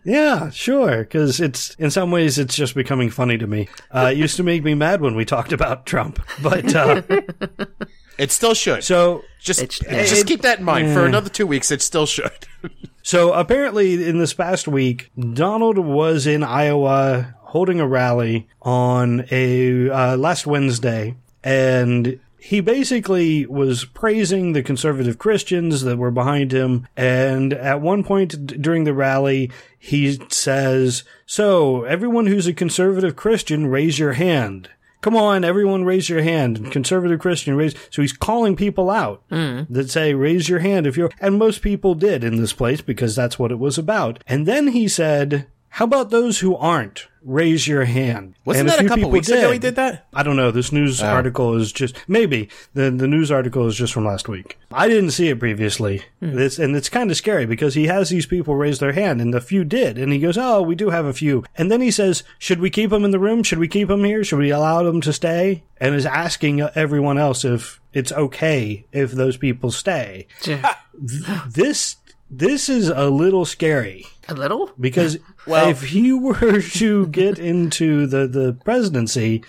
[0.04, 3.68] Yeah, sure, because it's in some ways it's just becoming funny to me.
[3.90, 7.02] Uh, it used to make me mad when we talked about Trump, but uh,
[8.18, 8.82] It still should.
[8.82, 10.94] so just It's- just keep that in mind.
[10.94, 12.32] For another two weeks, it still should.
[13.04, 19.88] So apparently, in this past week, Donald was in Iowa holding a rally on a
[19.88, 26.86] uh, last Wednesday, and he basically was praising the conservative Christians that were behind him.
[26.96, 33.16] And at one point d- during the rally, he says, "So everyone who's a conservative
[33.16, 34.70] Christian, raise your hand."
[35.00, 36.72] come on, everyone raise your hand.
[36.72, 37.74] Conservative Christian raise.
[37.90, 39.66] So he's calling people out mm.
[39.70, 43.14] that say, raise your hand if you're, and most people did in this place because
[43.14, 44.22] that's what it was about.
[44.26, 47.06] And then he said, how about those who aren't?
[47.28, 48.36] Raise your hand.
[48.46, 50.06] Wasn't And that a few couple people weeks ago he did that?
[50.14, 50.50] I don't know.
[50.50, 51.06] This news oh.
[51.06, 54.58] article is just maybe the the news article is just from last week.
[54.72, 56.04] I didn't see it previously.
[56.20, 56.36] Hmm.
[56.36, 59.34] This and it's kind of scary because he has these people raise their hand and
[59.34, 61.90] the few did, and he goes, "Oh, we do have a few." And then he
[61.90, 63.42] says, "Should we keep them in the room?
[63.42, 64.24] Should we keep them here?
[64.24, 68.86] Should we allow them to stay?" And is asking uh, everyone else if it's okay
[68.90, 70.28] if those people stay.
[70.46, 70.76] Yeah.
[71.46, 71.96] This
[72.30, 74.70] this is a little scary A little?
[74.78, 79.42] because Well- if he were to get into the, the presidency,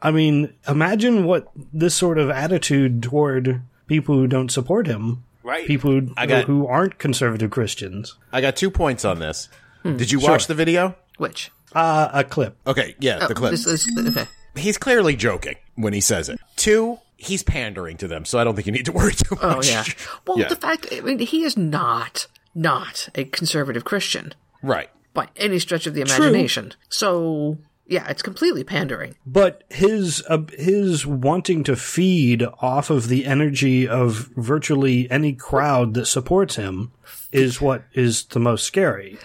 [0.00, 5.66] I mean, imagine what this sort of attitude toward people who don't support him, Right.
[5.66, 8.16] people who, I got- who aren't conservative Christians.
[8.32, 9.48] I got two points on this.
[9.84, 10.94] Did you watch the video?
[11.18, 11.50] Which?
[11.74, 12.56] Uh, a clip.
[12.66, 13.50] Okay, yeah, the clip.
[13.50, 14.26] This, this, okay.
[14.54, 16.38] he's clearly joking when he says it.
[16.56, 19.42] Two, he's pandering to them, so I don't think you need to worry too much.
[19.42, 19.84] Oh yeah.
[20.26, 20.48] Well, Yeah.
[20.48, 24.90] the fact I mean, he is not not a conservative Christian Right.
[25.14, 26.74] by any stretch of the imagination.
[26.88, 29.14] So yeah, it's completely pandering.
[29.26, 35.94] But his uh, his wanting to feed off of the energy of virtually any crowd
[35.94, 36.92] that supports him
[37.32, 39.18] is what is the most scary.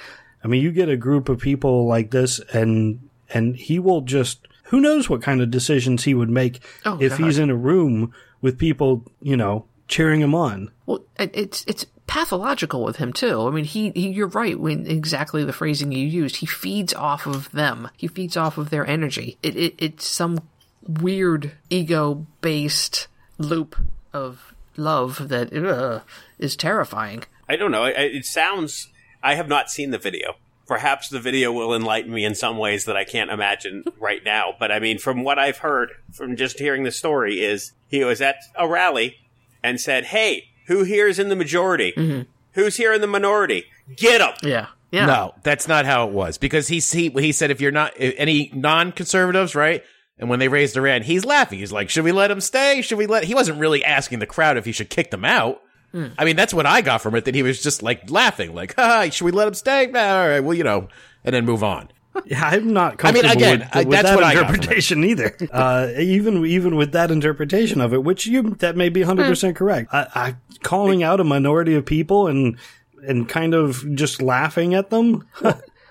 [0.43, 4.46] I mean, you get a group of people like this, and and he will just
[4.68, 7.26] who knows what kind of decisions he would make Oh, if God.
[7.26, 10.72] he's in a room with people, you know, cheering him on.
[10.86, 13.47] Well, it's it's pathological with him too.
[13.47, 16.38] I mean, he, he you're right when exactly the phrasing you used.
[16.38, 17.89] He feeds off of them.
[17.97, 19.38] He feeds off of their energy.
[19.43, 20.39] It, it it's some
[20.88, 23.07] weird ego based
[23.38, 23.76] loop
[24.13, 26.01] of love that uh,
[26.39, 27.24] is terrifying.
[27.49, 27.84] I don't know.
[27.84, 28.89] I- I- It sounds.
[29.24, 30.36] I have not seen the video.
[30.68, 34.53] Perhaps the video will enlighten me in some ways that I can't imagine right now.
[34.59, 38.22] But I mean, from what I've heard from just hearing the story, is he was
[38.22, 39.15] at a rally
[39.63, 41.93] and said, "Hey, who here is in the majority?
[41.95, 42.30] Mm-hmm.
[42.53, 43.65] Who's here in the minority?
[43.95, 44.68] Get them!" Yeah.
[44.91, 45.05] Yeah.
[45.05, 48.13] No, that's not how it was because he he he said if you're not if
[48.18, 49.84] any non-conservatives, right?
[50.20, 51.59] And when they raised their hand, he's laughing.
[51.59, 52.82] He's like, "Should we let him stay?
[52.82, 55.61] Should we let?" He wasn't really asking the crowd if he should kick them out.
[55.93, 57.25] I mean, that's what I got from it.
[57.25, 60.27] That he was just like laughing, like, "Ha, should we let him stay?" Ah, All
[60.29, 60.89] right, well, you know,
[61.23, 61.89] and then move on.
[62.25, 64.55] Yeah, I'm not I mean, again, with, I- with that's that what I got from
[64.55, 64.57] it.
[64.61, 65.38] interpretation either.
[65.51, 69.29] Uh, even even with that interpretation of it, which you that may be 100 Hmm.
[69.29, 69.93] percent correct.
[69.93, 72.57] I, I calling out a minority of people and
[73.07, 75.27] and kind of just laughing at them.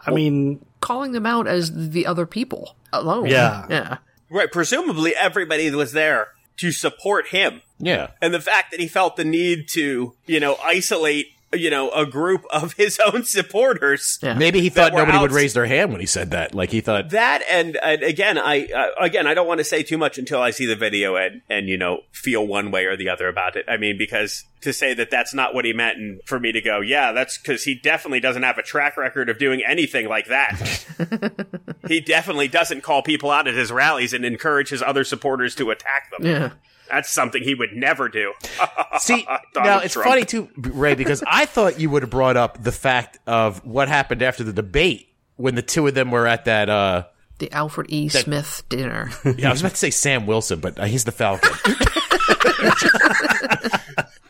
[0.06, 3.26] I mean, Calling them out as the other people alone.
[3.26, 3.66] Yeah.
[3.70, 3.96] Yeah.
[4.30, 4.50] Right.
[4.52, 6.28] Presumably, everybody was there
[6.58, 7.62] to support him.
[7.78, 11.90] Yeah, and the fact that he felt the need to, you know, isolate, you know,
[11.90, 14.18] a group of his own supporters.
[14.22, 14.34] Yeah.
[14.34, 16.54] maybe he thought were nobody would raise their hand when he said that.
[16.54, 19.82] Like he thought, That and, and again, I uh, again, I don't want to say
[19.82, 22.96] too much until I see the video and and you know feel one way or
[22.96, 23.64] the other about it.
[23.68, 26.60] I mean, because to say that that's not what he meant, and for me to
[26.60, 30.26] go, yeah, that's because he definitely doesn't have a track record of doing anything like
[30.26, 31.44] that.
[31.88, 35.70] he definitely doesn't call people out at his rallies and encourage his other supporters to
[35.70, 36.26] attack them.
[36.26, 36.50] Yeah.
[36.90, 38.32] That's something he would never do.
[38.98, 40.08] See, now it's Trump.
[40.08, 43.88] funny too, Ray, because I thought you would have brought up the fact of what
[43.88, 46.68] happened after the debate when the two of them were at that.
[46.70, 47.04] uh
[47.38, 48.08] The Alfred E.
[48.08, 49.10] Smith dinner.
[49.36, 51.50] Yeah, I was about to say Sam Wilson, but uh, he's the Falcon.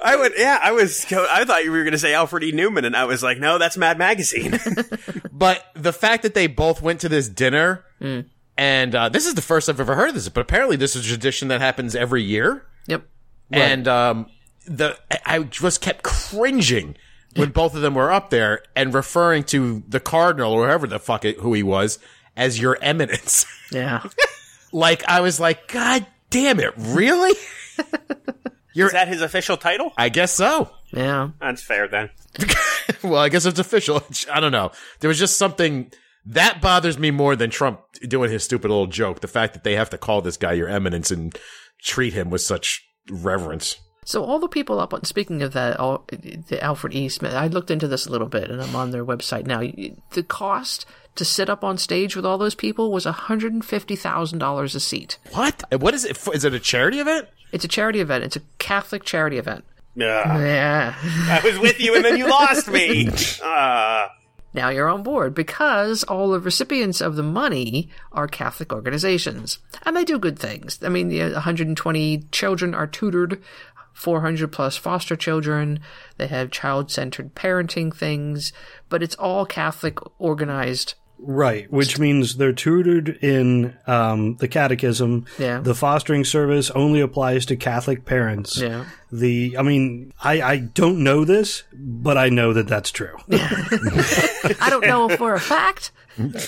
[0.01, 2.53] I would, yeah, I was, I thought you were going to say Alfred E.
[2.53, 4.59] Neuman, and I was like, no, that's Mad Magazine.
[5.33, 7.85] but the fact that they both went to this dinner,
[8.59, 11.05] and uh, this is the first I've ever heard of this, but apparently this is
[11.05, 12.67] a tradition that happens every year.
[12.87, 13.07] yep.
[13.53, 14.27] And um,
[14.67, 16.97] the I just kept cringing
[17.37, 20.99] when both of them were up there and referring to the cardinal or whoever the
[20.99, 21.99] fuck it, who he was
[22.37, 23.47] as your eminence.
[23.73, 24.05] Yeah.
[24.71, 27.33] like I was like, God damn it, really?
[28.77, 29.93] Is that his official title?
[29.97, 30.71] I guess so.
[30.93, 31.31] Yeah.
[31.41, 32.11] That's fair then.
[33.03, 34.03] well, I guess it's official.
[34.33, 34.71] I don't know.
[35.01, 35.91] There was just something
[36.27, 39.21] that bothers me more than Trump doing his stupid little joke.
[39.21, 41.37] The fact that they have to call this guy your eminence and
[41.83, 43.77] treat him with such reverence.
[44.05, 47.09] So all the people up on speaking of that, all, the Alfred E.
[47.09, 49.61] Smith, I looked into this a little bit, and I'm on their website now.
[49.61, 55.19] The cost to sit up on stage with all those people was $150,000 a seat.
[55.33, 55.81] What?
[55.81, 56.19] What is it?
[56.33, 57.29] Is it a charity event?
[57.53, 58.23] It's a charity event.
[58.23, 59.65] It's a Catholic charity event.
[59.97, 60.03] Ugh.
[60.03, 60.95] Yeah.
[61.03, 63.09] I was with you, and then you lost me.
[63.43, 64.09] Uh,
[64.57, 69.59] Now you're on board because all the recipients of the money are Catholic organizations.
[69.83, 70.79] And they do good things.
[70.83, 73.43] I mean, the uh, 120 children are tutored,
[73.93, 75.81] 400 plus foster children.
[76.17, 78.55] They have child centered parenting things,
[78.89, 85.27] but it's all Catholic organized Right, which means they're tutored in um, the catechism.
[85.39, 85.61] Yeah.
[85.61, 88.59] The fostering service only applies to Catholic parents.
[88.61, 88.85] Yeah.
[89.11, 93.17] The, I mean, I, I don't know this, but I know that that's true.
[93.31, 95.91] I don't know for a fact,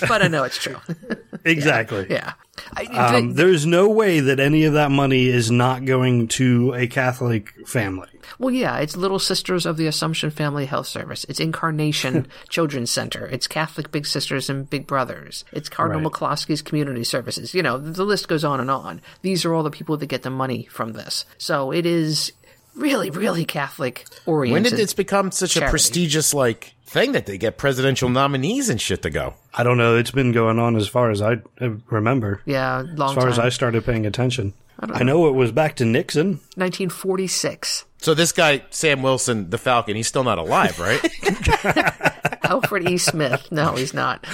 [0.06, 0.76] but I know it's true.
[1.48, 2.06] exactly.
[2.10, 2.32] yeah.
[2.76, 2.84] I,
[3.16, 7.54] Um, there's no way that any of that money is not going to a Catholic
[7.68, 8.08] family.
[8.38, 11.24] Well, yeah, it's Little Sisters of the Assumption Family Health Service.
[11.28, 13.26] It's Incarnation Children's Center.
[13.26, 15.44] It's Catholic Big Sisters and Big Brothers.
[15.52, 16.12] It's Cardinal Right.
[16.12, 17.54] McCloskey's Community Services.
[17.54, 19.00] You know, the list goes on and on.
[19.22, 21.24] These are all the people that get the money from this.
[21.38, 22.32] So it is
[22.74, 24.52] really, really Catholic oriented.
[24.52, 28.80] When did this become such a prestigious like thing that they get presidential nominees and
[28.80, 29.34] shit to go?
[29.54, 29.96] I don't know.
[29.96, 32.40] It's been going on as far as I uh, remember.
[32.46, 33.32] Yeah, long As far time.
[33.32, 34.54] as I started paying attention.
[34.80, 36.34] I know it was back to Nixon.
[36.54, 37.84] 1946.
[37.98, 41.00] So this guy Sam Wilson, the Falcon, he's still not alive, right?
[42.44, 42.96] Alfred E.
[42.96, 43.50] Smith.
[43.50, 44.24] No, he's not.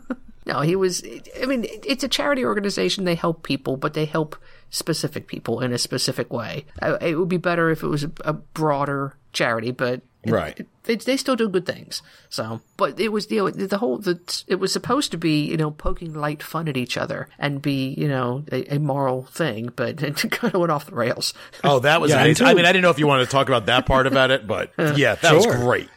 [0.46, 1.02] no, he was.
[1.42, 3.04] I mean, it's a charity organization.
[3.04, 4.36] They help people, but they help
[4.68, 6.66] specific people in a specific way.
[6.82, 10.02] Uh, It would be better if it was a, a broader charity, but
[10.32, 10.66] Right.
[10.84, 12.02] they, they still do good things.
[12.28, 15.56] So, but it was you know the whole the it was supposed to be you
[15.56, 19.70] know poking light fun at each other and be you know a, a moral thing,
[19.76, 21.34] but it kind of went off the rails.
[21.64, 22.46] oh, that was Yeah, amazing.
[22.46, 24.46] I mean, I didn't know if you wanted to talk about that part about it,
[24.46, 25.56] but yeah, that was Sure.
[25.56, 25.88] great.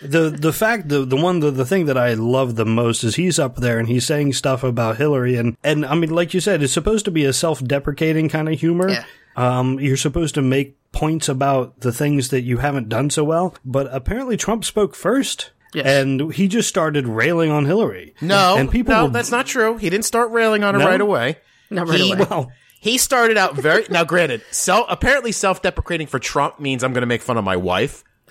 [0.00, 3.14] The the fact the the one the, the thing that I love the most is
[3.14, 6.40] he's up there and he's saying stuff about Hillary and and I mean like you
[6.40, 8.88] said it's supposed to be a self deprecating kind of humor.
[8.88, 9.04] Yeah.
[9.36, 13.54] Um, you're supposed to make points about the things that you haven't done so well,
[13.64, 15.50] but apparently Trump spoke first.
[15.74, 15.86] Yes.
[15.86, 18.14] And he just started railing on Hillary.
[18.20, 19.78] No, and people no, were- that's not true.
[19.78, 20.86] He didn't start railing on her No?
[20.86, 21.38] right away.
[21.70, 22.26] Not right he, away.
[22.28, 24.04] well, he started out very now.
[24.04, 28.04] Granted, self apparently self-deprecating for Trump means I'm going to make fun of my wife.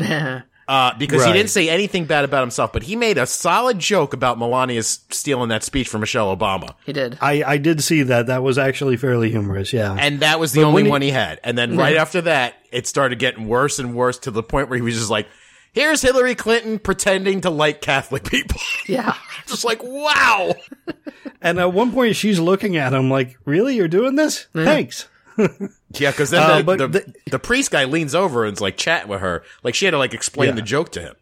[0.71, 4.13] Uh, because he didn't say anything bad about himself, but he made a solid joke
[4.13, 6.75] about Melania stealing that speech from Michelle Obama.
[6.85, 7.17] he did.
[7.19, 8.27] I, I did see that.
[8.27, 9.73] That was actually fairly humorous.
[9.73, 9.93] Yeah.
[9.99, 11.41] And that was the But only he- one he had.
[11.43, 14.77] And then right after that, it started getting worse and worse to the point where
[14.77, 15.27] he was just like,
[15.73, 18.59] here's Hillary Clinton pretending to like Catholic people.
[18.87, 19.15] Yeah.
[19.47, 20.53] just like, wow.
[21.41, 24.47] And at one point, she's looking at him like, "Really, you're doing this?
[24.53, 25.07] Thanks."
[25.37, 28.77] Yeah, because then Uh, the, but the, the- the priest guy leans over and's like
[28.77, 29.43] chatting with her.
[29.63, 30.55] Like she had to like explain Yeah.
[30.55, 31.15] the joke to him.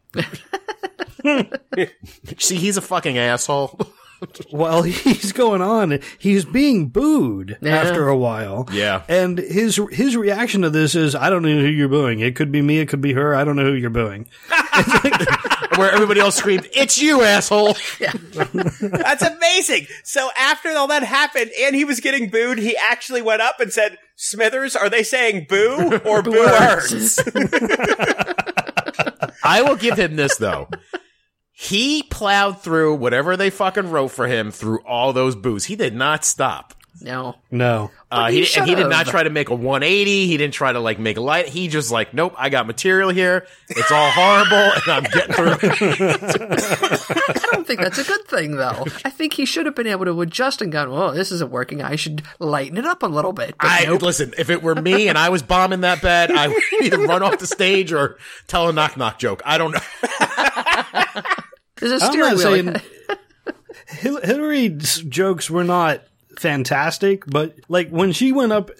[2.37, 3.79] See, he's a fucking asshole.
[4.51, 5.99] While he's going on.
[6.17, 7.77] He's being booed Yeah.
[7.77, 8.67] after a while.
[8.69, 9.03] Yeah.
[9.07, 12.19] And his his reaction to this is, "I don't know who you're booing.
[12.19, 12.79] It could be me.
[12.79, 13.33] It could be her.
[13.33, 14.27] I don't know who you're booing."
[15.75, 19.87] Where everybody else screamed, "It's you, asshole!" That's amazing.
[20.03, 23.71] So after all that happened and he was getting booed, he actually went up and
[23.71, 27.19] said, Smithers, are they saying boo or boo hurts?
[29.43, 30.67] I will give him this though.
[31.51, 35.65] He plowed through whatever they fucking wrote for him through all those boos.
[35.65, 36.73] He did not stop.
[37.01, 37.35] No.
[37.51, 37.91] No.
[38.11, 40.27] Uh, he he, and he did not try to make a 180.
[40.27, 41.47] He didn't try to like make a light.
[41.47, 43.47] He just like, nope, I got material here.
[43.69, 45.51] It's all horrible, and I'm getting through.
[46.09, 48.85] I don't think that's a good thing, though.
[49.05, 51.81] I think he should have been able to adjust and gone, well, this isn't working.
[51.81, 53.55] I should lighten it up a little bit.
[53.59, 54.01] But I nope.
[54.01, 54.33] listen.
[54.37, 57.39] If it were me and I was bombing that bad, I would either run off
[57.39, 58.17] the stage or
[58.47, 59.41] tell a knock knock joke.
[59.45, 59.79] I don't know.
[61.77, 62.39] There's a I'm steering not wheel.
[62.39, 62.75] saying
[64.21, 66.03] Hillary's jokes were not
[66.39, 68.71] fantastic, but like when she went up,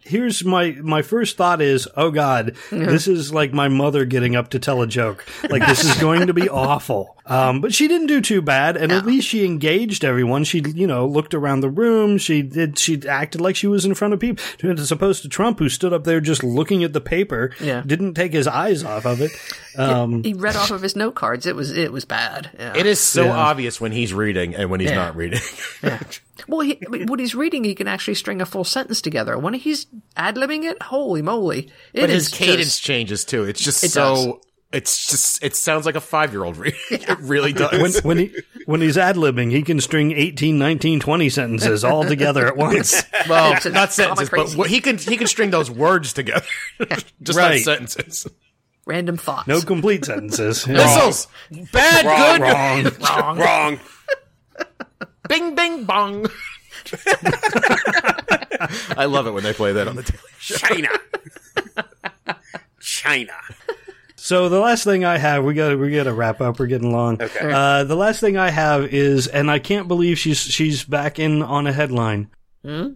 [0.00, 4.50] here's my my first thought is, oh god, this is like my mother getting up
[4.50, 5.26] to tell a joke.
[5.50, 7.16] Like this is going to be awful.
[7.28, 10.44] Um, but she didn't do too bad, and at least she engaged everyone.
[10.44, 12.16] She, you know, looked around the room.
[12.18, 12.78] She did.
[12.78, 15.92] She acted like she was in front of people, as opposed to Trump, who stood
[15.92, 17.52] up there just looking at the paper.
[17.60, 17.82] Yeah.
[17.86, 19.30] didn't take his eyes off of it.
[19.76, 21.44] Um, he read off of his note cards.
[21.46, 22.50] It was it was bad.
[22.58, 22.74] Yeah.
[22.76, 23.36] It is so Yeah.
[23.36, 24.96] obvious when he's reading and when he's Yeah.
[24.96, 25.40] not reading.
[26.46, 29.36] Well, he, I mean, when he's reading, he can actually string a full sentence together.
[29.36, 31.70] When he's ad libbing it, holy moly!
[31.92, 33.42] It but his cadence just- changes too.
[33.42, 34.14] It's just It so.
[34.14, 34.34] does.
[34.70, 35.42] It's just.
[35.42, 36.78] It sounds like a five year old reading.
[36.90, 37.80] It really does.
[37.80, 42.04] when when he when he's ad libbing, he can string 18, 19, 20 sentences all
[42.04, 43.02] together at once.
[43.28, 44.58] well, It's not sentences, but crazy.
[44.58, 46.44] what- he can he can string those words together,
[47.22, 47.54] just Right.
[47.54, 48.26] not sentences.
[48.84, 49.48] random thoughts.
[49.48, 50.66] No complete sentences.
[50.66, 51.28] Missiles,
[51.72, 53.38] bad, good, Wrong.
[53.38, 53.38] wrong.
[53.38, 53.80] Wrong.
[55.30, 56.26] bing, bing, bong.
[58.96, 60.56] I love it when they play that on the Daily Show.
[60.56, 60.88] China.
[62.80, 63.32] China.
[64.18, 66.58] So the last thing I have, we got we got to wrap up.
[66.58, 67.22] We're getting long.
[67.22, 67.52] Okay.
[67.52, 71.42] Uh, the last thing I have is, and I can't believe she's she's back in
[71.42, 72.28] on a headline.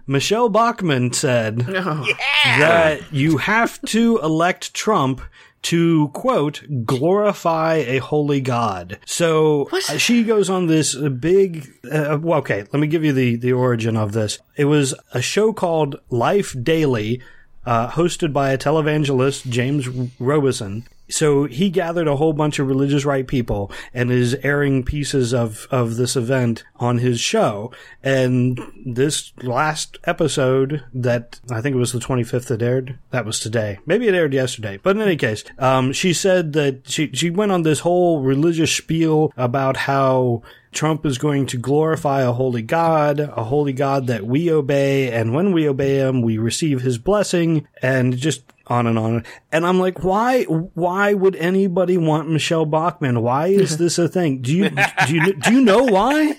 [0.06, 5.22] Michele Bachmann said that you have to elect Trump
[5.62, 8.98] to quote glorify a holy god.
[9.06, 11.68] So uh, she goes on this big.
[11.90, 14.40] Uh, well, okay, let me give you the the origin of this.
[14.56, 17.22] It was a show called Life Daily,
[17.64, 20.84] uh, hosted by a televangelist James Robison.
[21.12, 25.66] So he gathered a whole bunch of religious right people and is airing pieces of,
[25.70, 27.70] of this event on his show.
[28.02, 33.40] And this last episode that I think it was the 25th that aired, that was
[33.40, 33.78] today.
[33.86, 34.78] Maybe it aired yesterday.
[34.82, 38.74] But in any case, um, she said that she, she went on this whole religious
[38.74, 40.42] spiel about how
[40.72, 45.34] Trump is going to glorify a holy God, a holy God that we obey, and
[45.34, 48.42] when we obey him, we receive his blessing, and just
[48.72, 49.24] on and on.
[49.52, 53.22] And I'm like, why, why would anybody want Michele Bachmann?
[53.22, 54.40] Why is this a thing?
[54.42, 56.36] Do you, do you, do you know why?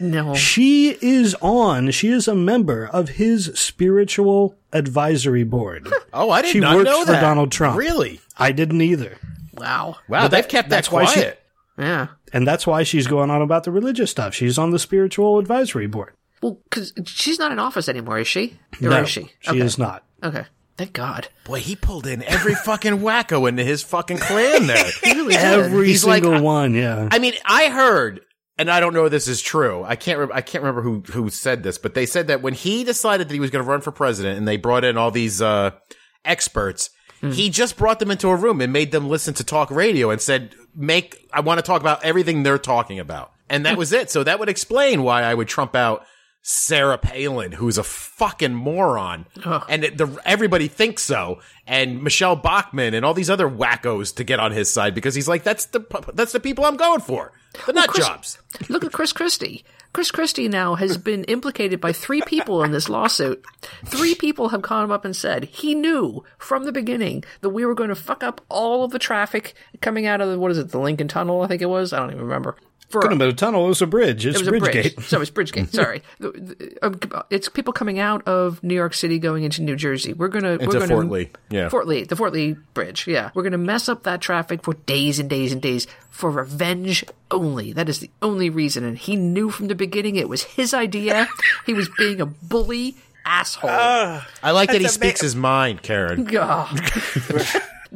[0.00, 0.34] No.
[0.34, 5.88] She is on, she is a member of his spiritual advisory board.
[6.18, 7.12] Oh, I did She not works know for.
[7.12, 7.76] Donald Trump.
[7.76, 8.20] Really?
[8.38, 9.18] I didn't either.
[9.52, 9.96] Wow.
[10.08, 11.42] Wow, But they've that- kept that that's why she- quiet.
[11.78, 12.06] Yeah.
[12.32, 14.34] And that's why she's going on about the religious stuff.
[14.34, 16.14] She's on the spiritual advisory board.
[16.42, 18.58] Well, because she's not in office anymore, is she?
[18.82, 19.30] Or no, is she?
[19.40, 19.60] she okay.
[19.60, 20.04] is not.
[20.22, 20.46] Okay.
[20.76, 21.28] Thank God.
[21.44, 24.84] Boy, he pulled in every fucking wacko into his fucking clan there.
[25.02, 25.34] He really.
[25.36, 27.08] Every He's single I- one, yeah.
[27.10, 28.20] I mean, I heard,
[28.58, 29.82] and I don't know if this is true.
[29.84, 30.18] I can't.
[30.18, 33.28] Re- I can't remember who who said this, but they said that when he decided
[33.28, 35.70] that he was going to run for president, and they brought in all these uh,
[36.24, 36.90] experts,
[37.32, 40.20] he just brought them into a room and made them listen to talk radio and
[40.20, 44.10] said, "Make I want to talk about everything they're talking about," and that was it.
[44.10, 46.04] So that would explain why I would trump out.
[46.48, 49.26] Sarah Palin, who's a fucking moron,
[49.68, 54.22] and it, the, everybody thinks so, and Michele Bachmann and all these other wackos to
[54.22, 55.80] get on his side because he's like, that's the
[56.14, 57.32] that's the people I'm going for,
[57.66, 58.38] the nut Chris- jobs.
[58.68, 59.64] Look at Chris Christie.
[59.92, 63.44] Chris Christie now has been implicated by three people in this lawsuit.
[63.84, 67.74] Three people have come up and said he knew from the beginning that we were
[67.74, 70.68] going to fuck up all of the traffic coming out of the, what is it,
[70.68, 71.92] the Lincoln Tunnel, I think it was?
[71.92, 72.56] I don't even remember.
[72.88, 73.64] For, Couldn't have been a tunnel.
[73.66, 74.24] It was a bridge.
[74.26, 74.94] It's it was a Bridgegate.
[74.94, 75.06] bridge.
[75.08, 75.68] So it's Bridgegate.
[75.74, 79.74] Sorry, The- the- um, it's people coming out of New York City going into New
[79.74, 80.12] Jersey.
[80.12, 81.30] We're gonna we're gonna, Fort Lee.
[81.50, 81.68] Yeah.
[81.68, 83.06] Fort Lee, the Fort Lee Bridge.
[83.08, 87.04] Yeah, we're gonna mess up that traffic for days and days and days for revenge
[87.32, 87.72] only.
[87.72, 91.28] That is the only reason, and he knew from the beginning it was his idea.
[91.66, 93.68] he was being a bully asshole.
[93.68, 94.22] I
[94.52, 96.22] like that he speaks ma- his mind, Karen.
[96.30, 96.68] God.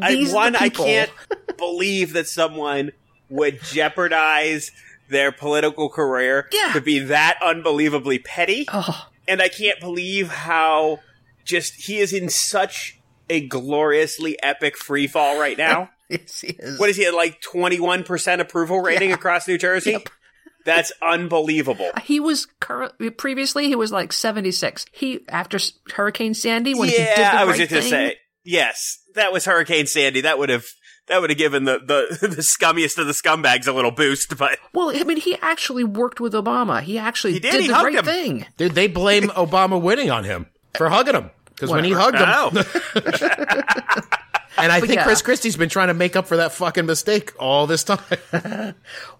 [0.03, 1.11] I, These are the one, I can't
[1.59, 2.93] believe that someone
[3.31, 4.71] would jeopardize
[5.09, 6.73] their political career Yeah.
[6.73, 8.67] to be that unbelievably petty.
[8.73, 9.09] Oh.
[9.27, 11.01] And I can't believe how
[11.45, 15.91] just he is in such a gloriously epic free fall right now.
[16.11, 16.77] Yes, he is.
[16.81, 19.97] what is he at like 21% approval rating across New Jersey?
[20.65, 21.89] That's unbelievable.
[22.03, 24.87] He was cur- previously he was like seventy six.
[24.91, 25.59] He after
[25.95, 28.17] Hurricane Sandy when he did the yeah, I was right just going to say.
[28.43, 30.23] Yes, that was Hurricane Sandy.
[30.23, 30.67] That would have
[31.11, 34.59] that would have given the, the the scummiest of the scumbags a little boost, but
[34.73, 36.81] Well, I mean, he actually worked with Obama.
[36.81, 38.05] He actually He did, did, he the right him.
[38.05, 38.47] thing.
[38.57, 40.47] Dude, they blame Obama winning on him
[40.77, 42.65] for hugging him because when he hugged him,
[44.59, 45.05] and I But think yeah.
[45.05, 48.75] Chris Christie's been trying to make up for that fucking mistake all this time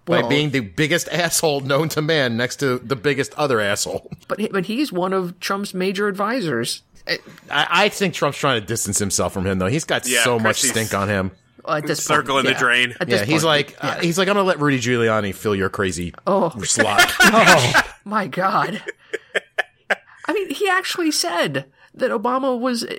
[0.05, 4.11] by being the biggest asshole known to man next to the biggest other asshole.
[4.27, 6.83] But but he's one of Trump's major advisors.
[7.07, 7.17] I,
[7.49, 9.65] I think Trump's trying to distance himself from him, though.
[9.67, 11.31] He's got Yeah, so much stink on him.
[11.65, 12.93] Well, at this Circle point, in the drain.
[12.99, 15.69] At Yeah, he's point, like, uh, he's like, I'm gonna let Rudy Giuliani fill your
[15.69, 16.49] crazy Oh.
[16.63, 17.11] slot.
[17.21, 18.81] Oh my God.
[20.27, 22.97] I mean, he actually said that Obama was uh,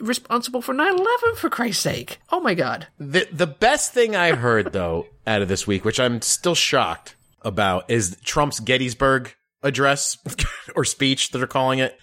[0.00, 2.18] responsible for 9-11, for Christ's sake.
[2.32, 2.88] Oh my God.
[2.98, 7.14] The the best thing I heard though out of this week, which I'm still shocked
[7.42, 9.34] about, is Trump's Gettysburg
[9.64, 10.18] address
[10.76, 11.98] or speech that they're calling it,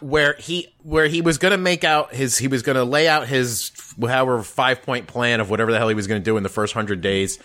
[0.00, 3.08] where he where he was going to make out his he was going to lay
[3.08, 6.36] out his however five point plan of whatever the hell he was going to do
[6.36, 7.38] in the first hundred days.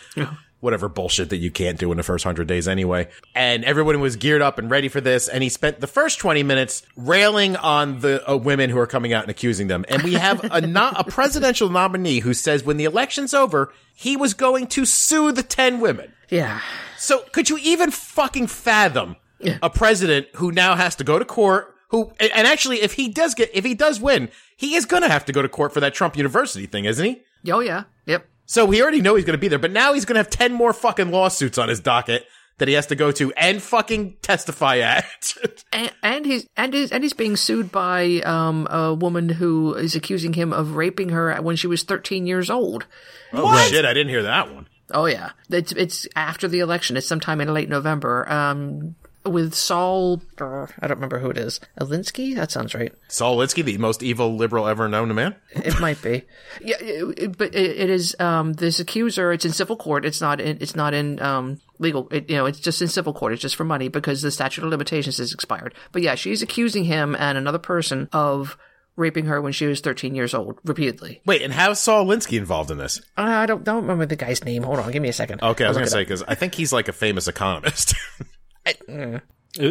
[0.60, 3.10] Whatever bullshit that you can't do in the first hundred days anyway.
[3.36, 5.28] And everyone was geared up and ready for this.
[5.28, 9.12] And he spent the first 20 minutes railing on the uh, women who are coming
[9.12, 9.84] out and accusing them.
[9.90, 14.16] And we have a, not a presidential nominee who says when the election's over, he
[14.16, 16.14] was going to sue the 10 women.
[16.30, 16.62] Yeah.
[16.98, 19.18] So could you even fucking fathom
[19.62, 21.74] a president who now has to go to court?
[21.90, 25.04] Who and and actually, if he does get, if he does win, he is going
[25.04, 27.22] to have to go to court for that Trump University thing, isn't he?
[27.52, 27.84] Oh yeah.
[28.06, 28.26] Yep.
[28.46, 30.30] So we already know he's going to be there, but now he's going to have
[30.30, 32.26] ten more fucking lawsuits on his docket
[32.58, 35.34] that he has to go to and fucking testify at.
[35.74, 39.96] And, and he's and he's and he's being sued by um, a woman who is
[39.96, 42.86] accusing him of raping her when she was 13 years old.
[43.34, 43.84] oh shit!
[43.84, 44.68] I didn't hear that one.
[44.92, 46.96] Oh yeah, it's it's after the election.
[46.96, 48.30] It's sometime in late November.
[48.32, 48.94] Um,
[49.26, 50.22] with Saul.
[50.40, 51.60] uh, I don't remember who it is.
[51.80, 52.36] Alinsky.
[52.36, 52.94] That sounds right.
[53.08, 55.36] Saul Alinsky, the most evil liberal ever known to man.
[55.52, 56.24] It might be.
[56.62, 58.16] Yeah, it, it- but it, it is.
[58.20, 59.32] Um, this accuser.
[59.32, 60.06] It's in civil court.
[60.06, 60.40] It's not.
[60.40, 62.08] In, it's not in um legal.
[62.12, 63.34] It, you know, it's just in civil court.
[63.34, 65.74] It's just for money because the statute of limitations is expired.
[65.92, 68.58] But yeah, she's accusing him and another person of
[68.96, 71.20] raping her when she was 13 years old repeatedly.
[71.26, 73.02] Wait, and how's Saul Alinsky involved in this?
[73.18, 74.62] I don't don't remember the guy's name.
[74.62, 75.42] Hold on, give me a second.
[75.42, 77.96] Okay, I was going to say because I think he's like a famous economist.
[78.66, 79.22] It,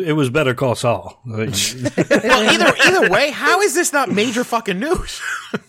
[0.08, 1.20] it was better call Saul.
[1.26, 5.20] well, either either way, how is this not major fucking news?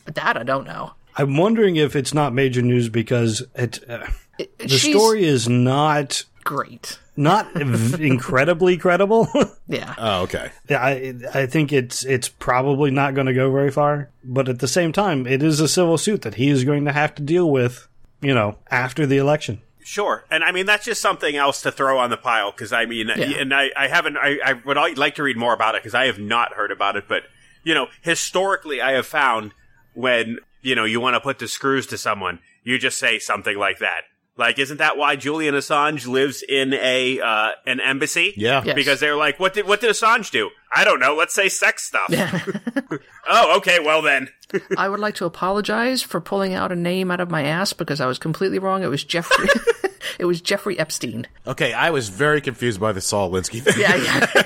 [0.05, 0.93] that I don't know.
[1.15, 4.05] I'm wondering if it's not major news because it uh,
[4.37, 6.99] the She's story is not great.
[7.15, 9.27] not v- incredibly credible.
[9.67, 9.95] Yeah.
[9.97, 10.51] Oh, okay.
[10.69, 14.59] Yeah, I I think it's it's probably not going to go very far, but at
[14.59, 17.23] the same time, it is a civil suit that he is going to have to
[17.23, 17.87] deal with,
[18.21, 19.61] you know, after the election.
[19.83, 22.85] Sure, and I mean that's just something else to throw on the pile because I
[22.85, 25.93] mean, and I, I haven't, I, I would like to read more about it because
[25.93, 27.05] I have not heard about it.
[27.07, 27.23] But
[27.63, 29.53] you know, historically, I have found
[29.93, 33.57] when you know you want to put the screws to someone, you just say something
[33.57, 34.03] like that.
[34.35, 38.33] Like, isn't that why Julian Assange lives in a uh, an embassy?
[38.35, 38.63] Yeah.
[38.65, 38.75] Yes.
[38.75, 40.49] because they're like, what did what did Assange do?
[40.75, 41.15] I don't know.
[41.15, 42.09] Let's say sex stuff.
[43.29, 43.79] oh, okay.
[43.79, 44.29] Well then,
[44.77, 48.01] I would like to apologize for pulling out a name out of my ass because
[48.01, 48.81] I was completely wrong.
[48.81, 49.49] It was Jeffrey.
[50.19, 51.27] it was Jeffrey Epstein.
[51.45, 53.75] Okay, I was very confused by the Saul Alinsky thing.
[53.77, 54.43] Yeah, yeah.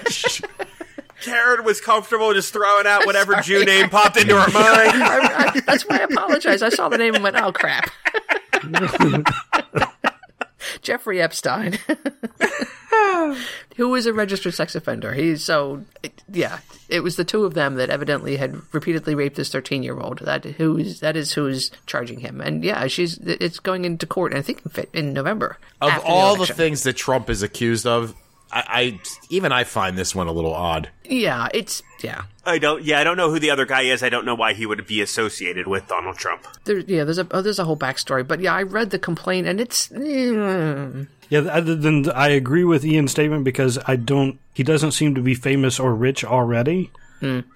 [1.22, 5.02] Karen was comfortable just throwing out whatever Jew name popped into her mind.
[5.02, 6.62] I, I, that's why I apologize.
[6.62, 7.90] I saw the name and went, "Oh crap."
[10.82, 11.78] Jeffrey Epstein,
[13.78, 15.14] who is a registered sex offender.
[15.14, 16.60] He's so it- yeah.
[16.90, 20.20] It was the two of them that evidently had repeatedly raped this thirteen-year-old.
[20.20, 22.42] That who's that is who's charging him.
[22.42, 24.34] And yeah, she's it's going into court.
[24.34, 24.62] I think
[24.94, 25.58] in in November.
[25.82, 26.56] Of all the election.
[26.56, 28.16] things that Trump is accused of,
[28.52, 29.00] I, I
[29.30, 30.90] even I find this one a little odd.
[31.04, 32.24] yeah, it's yeah.
[32.46, 32.84] I don't.
[32.84, 34.02] Yeah, I don't know who the other guy is.
[34.04, 36.48] I don't know why he would be associated with Donald Trump.
[36.64, 39.48] There, yeah, there's a oh, there's a whole backstory, but yeah, I read the complaint
[39.48, 44.40] and it's eh, Yeah, other than I agree with Ian's statement because I don't.
[44.54, 46.90] He doesn't seem to be famous or rich already.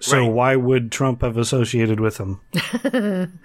[0.00, 0.28] So Right.
[0.28, 2.40] why would Trump have associated with him?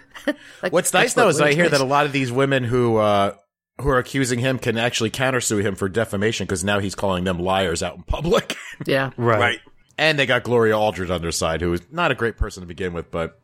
[0.70, 3.36] What's nice though is I hear that a lot of these women who uh,
[3.82, 7.40] who are accusing him can actually countersue him for defamation because now he's calling them
[7.40, 8.56] liars out in public.
[8.86, 9.40] yeah, Right.
[9.40, 9.60] Right.
[9.98, 12.68] and they got Gloria Aldridge on their side, who is not a great person to
[12.68, 13.40] begin with, but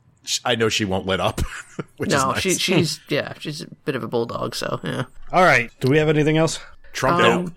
[0.46, 1.42] I know she won't let up,
[1.98, 2.42] which is no, nice.
[2.42, 4.56] she she's yeah, she's a bit of a bulldog.
[4.56, 5.04] So yeah.
[5.32, 5.70] All right.
[5.80, 6.60] Do we have anything else?
[6.94, 7.22] Trump.
[7.24, 7.56] Um,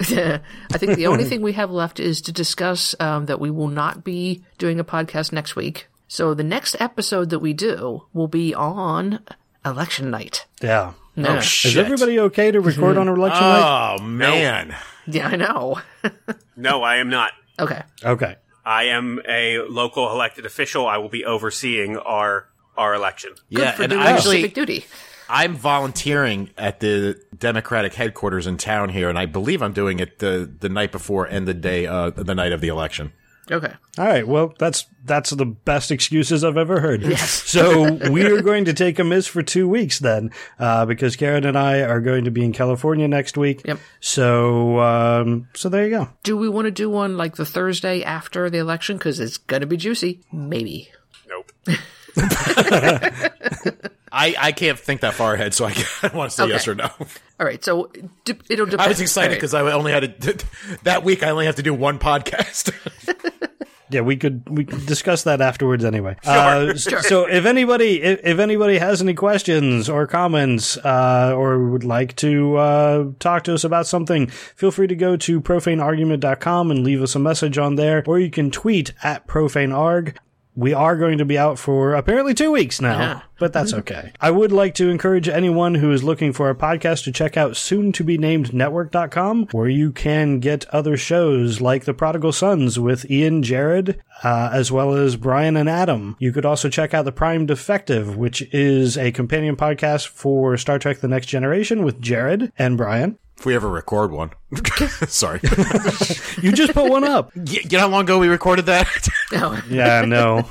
[0.00, 3.68] I think the only thing we have left is to discuss um, that we will
[3.68, 5.86] not be doing a podcast next week.
[6.08, 9.20] So the next episode that we do will be on
[9.64, 10.46] election night.
[10.60, 10.92] Yeah.
[11.14, 11.76] Yeah, Is Shit.
[11.76, 13.96] everybody okay to record on election night?
[13.98, 14.74] Oh man.
[15.06, 15.80] yeah I know.
[16.56, 17.32] No, I am not.
[17.58, 17.82] okay.
[18.04, 18.36] Okay.
[18.64, 20.86] I am a local elected official.
[20.86, 23.30] I will be overseeing our our election.
[23.52, 24.84] Good Yeah, for and doing actually, civic duty.
[25.28, 30.18] I'm volunteering at the Democratic headquarters in town here, and I believe I'm doing it
[30.20, 33.12] the the night before and the day uh, the night of the election.
[33.52, 33.72] Okay.
[33.98, 34.26] All right.
[34.26, 37.02] Well, that's that's the best excuses I've ever heard.
[37.02, 37.42] Yes.
[37.52, 41.44] So we are going to take a miss for two weeks then, uh, because Karen
[41.44, 43.60] and I are going to be in California next week.
[43.66, 43.78] Yep.
[44.00, 46.08] So um, so there you go.
[46.22, 49.66] Do we want to do one like the Thursday after the election because it's gonna
[49.66, 50.20] be juicy?
[50.32, 50.88] Maybe.
[51.28, 51.52] Nope.
[54.14, 56.52] I, I can't think that far ahead, so I can't want to say Okay.
[56.52, 56.90] yes or no.
[57.40, 57.64] All right.
[57.64, 57.90] So
[58.24, 58.82] d- it'll depend.
[58.82, 59.36] I was excited All right.
[59.36, 60.46] because I only had to,
[60.84, 61.22] that week.
[61.22, 62.72] I only have to do one podcast.
[63.92, 66.16] Yeah, we could we could discuss that afterwards anyway.
[66.24, 71.84] Uh, So if anybody if, if anybody has any questions or comments uh, or would
[71.84, 76.84] like to uh, talk to us about something, feel free to go to profaneargument.com and
[76.84, 80.16] leave us a message on there, or you can tweet at profanearg.
[80.54, 83.20] We are going to be out for apparently two weeks now, Yeah.
[83.38, 84.12] but that's okay.
[84.20, 87.56] I would like to encourage anyone who is looking for a podcast to check out
[87.56, 92.78] soon to be named network.com, where you can get other shows like The Prodigal Sons
[92.78, 96.16] with Ian Jared, uh, as well as Brian and Adam.
[96.18, 100.78] You could also check out The Prime Defective, which is a companion podcast for Star
[100.78, 103.18] Trek The Next Generation with Jared and Brian.
[103.42, 104.30] If we ever record one,
[105.08, 105.40] sorry.
[106.40, 107.32] You just put one up.
[107.34, 108.86] you you know how long ago we recorded that?
[109.32, 109.58] No.
[109.66, 110.46] Yeah, no.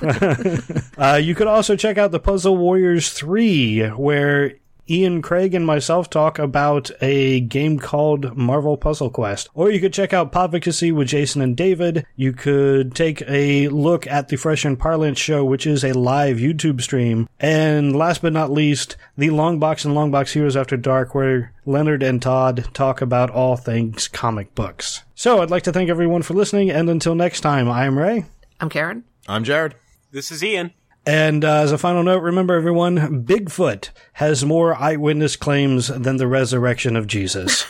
[0.97, 4.55] uh, you could also check out the Puzzle Warriors 3, where
[4.89, 9.49] Ian Craig and myself talk about a game called Marvel Puzzle Quest.
[9.53, 12.05] Or you could check out Podvocacy with Jason and David.
[12.15, 16.37] You could take a look at the Fresh and Parlance show, which is a live
[16.37, 17.29] YouTube stream.
[17.39, 22.21] And last but not least, the Longbox and Longbox Heroes After Dark, where Leonard and
[22.21, 25.03] Todd talk about all things comic books.
[25.15, 28.25] So I'd like to thank everyone for listening, and until next time, I'm Ray.
[28.59, 29.03] I'm Karen.
[29.27, 29.75] I'm Jared.
[30.11, 30.73] This is Ian.
[31.11, 36.25] And uh, as a final note, remember everyone, Bigfoot has more eyewitness claims than the
[36.25, 37.63] resurrection of Jesus.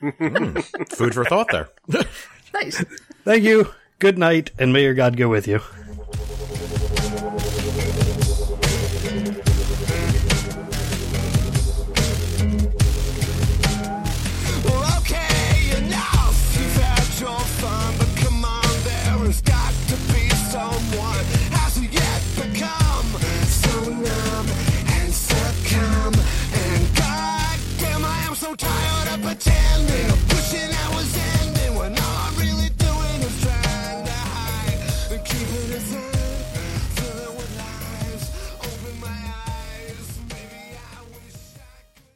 [0.90, 1.68] Food for thought there.
[2.52, 2.84] Nice.
[3.22, 3.72] Thank you.
[4.00, 5.60] Good night, and may your God go with you.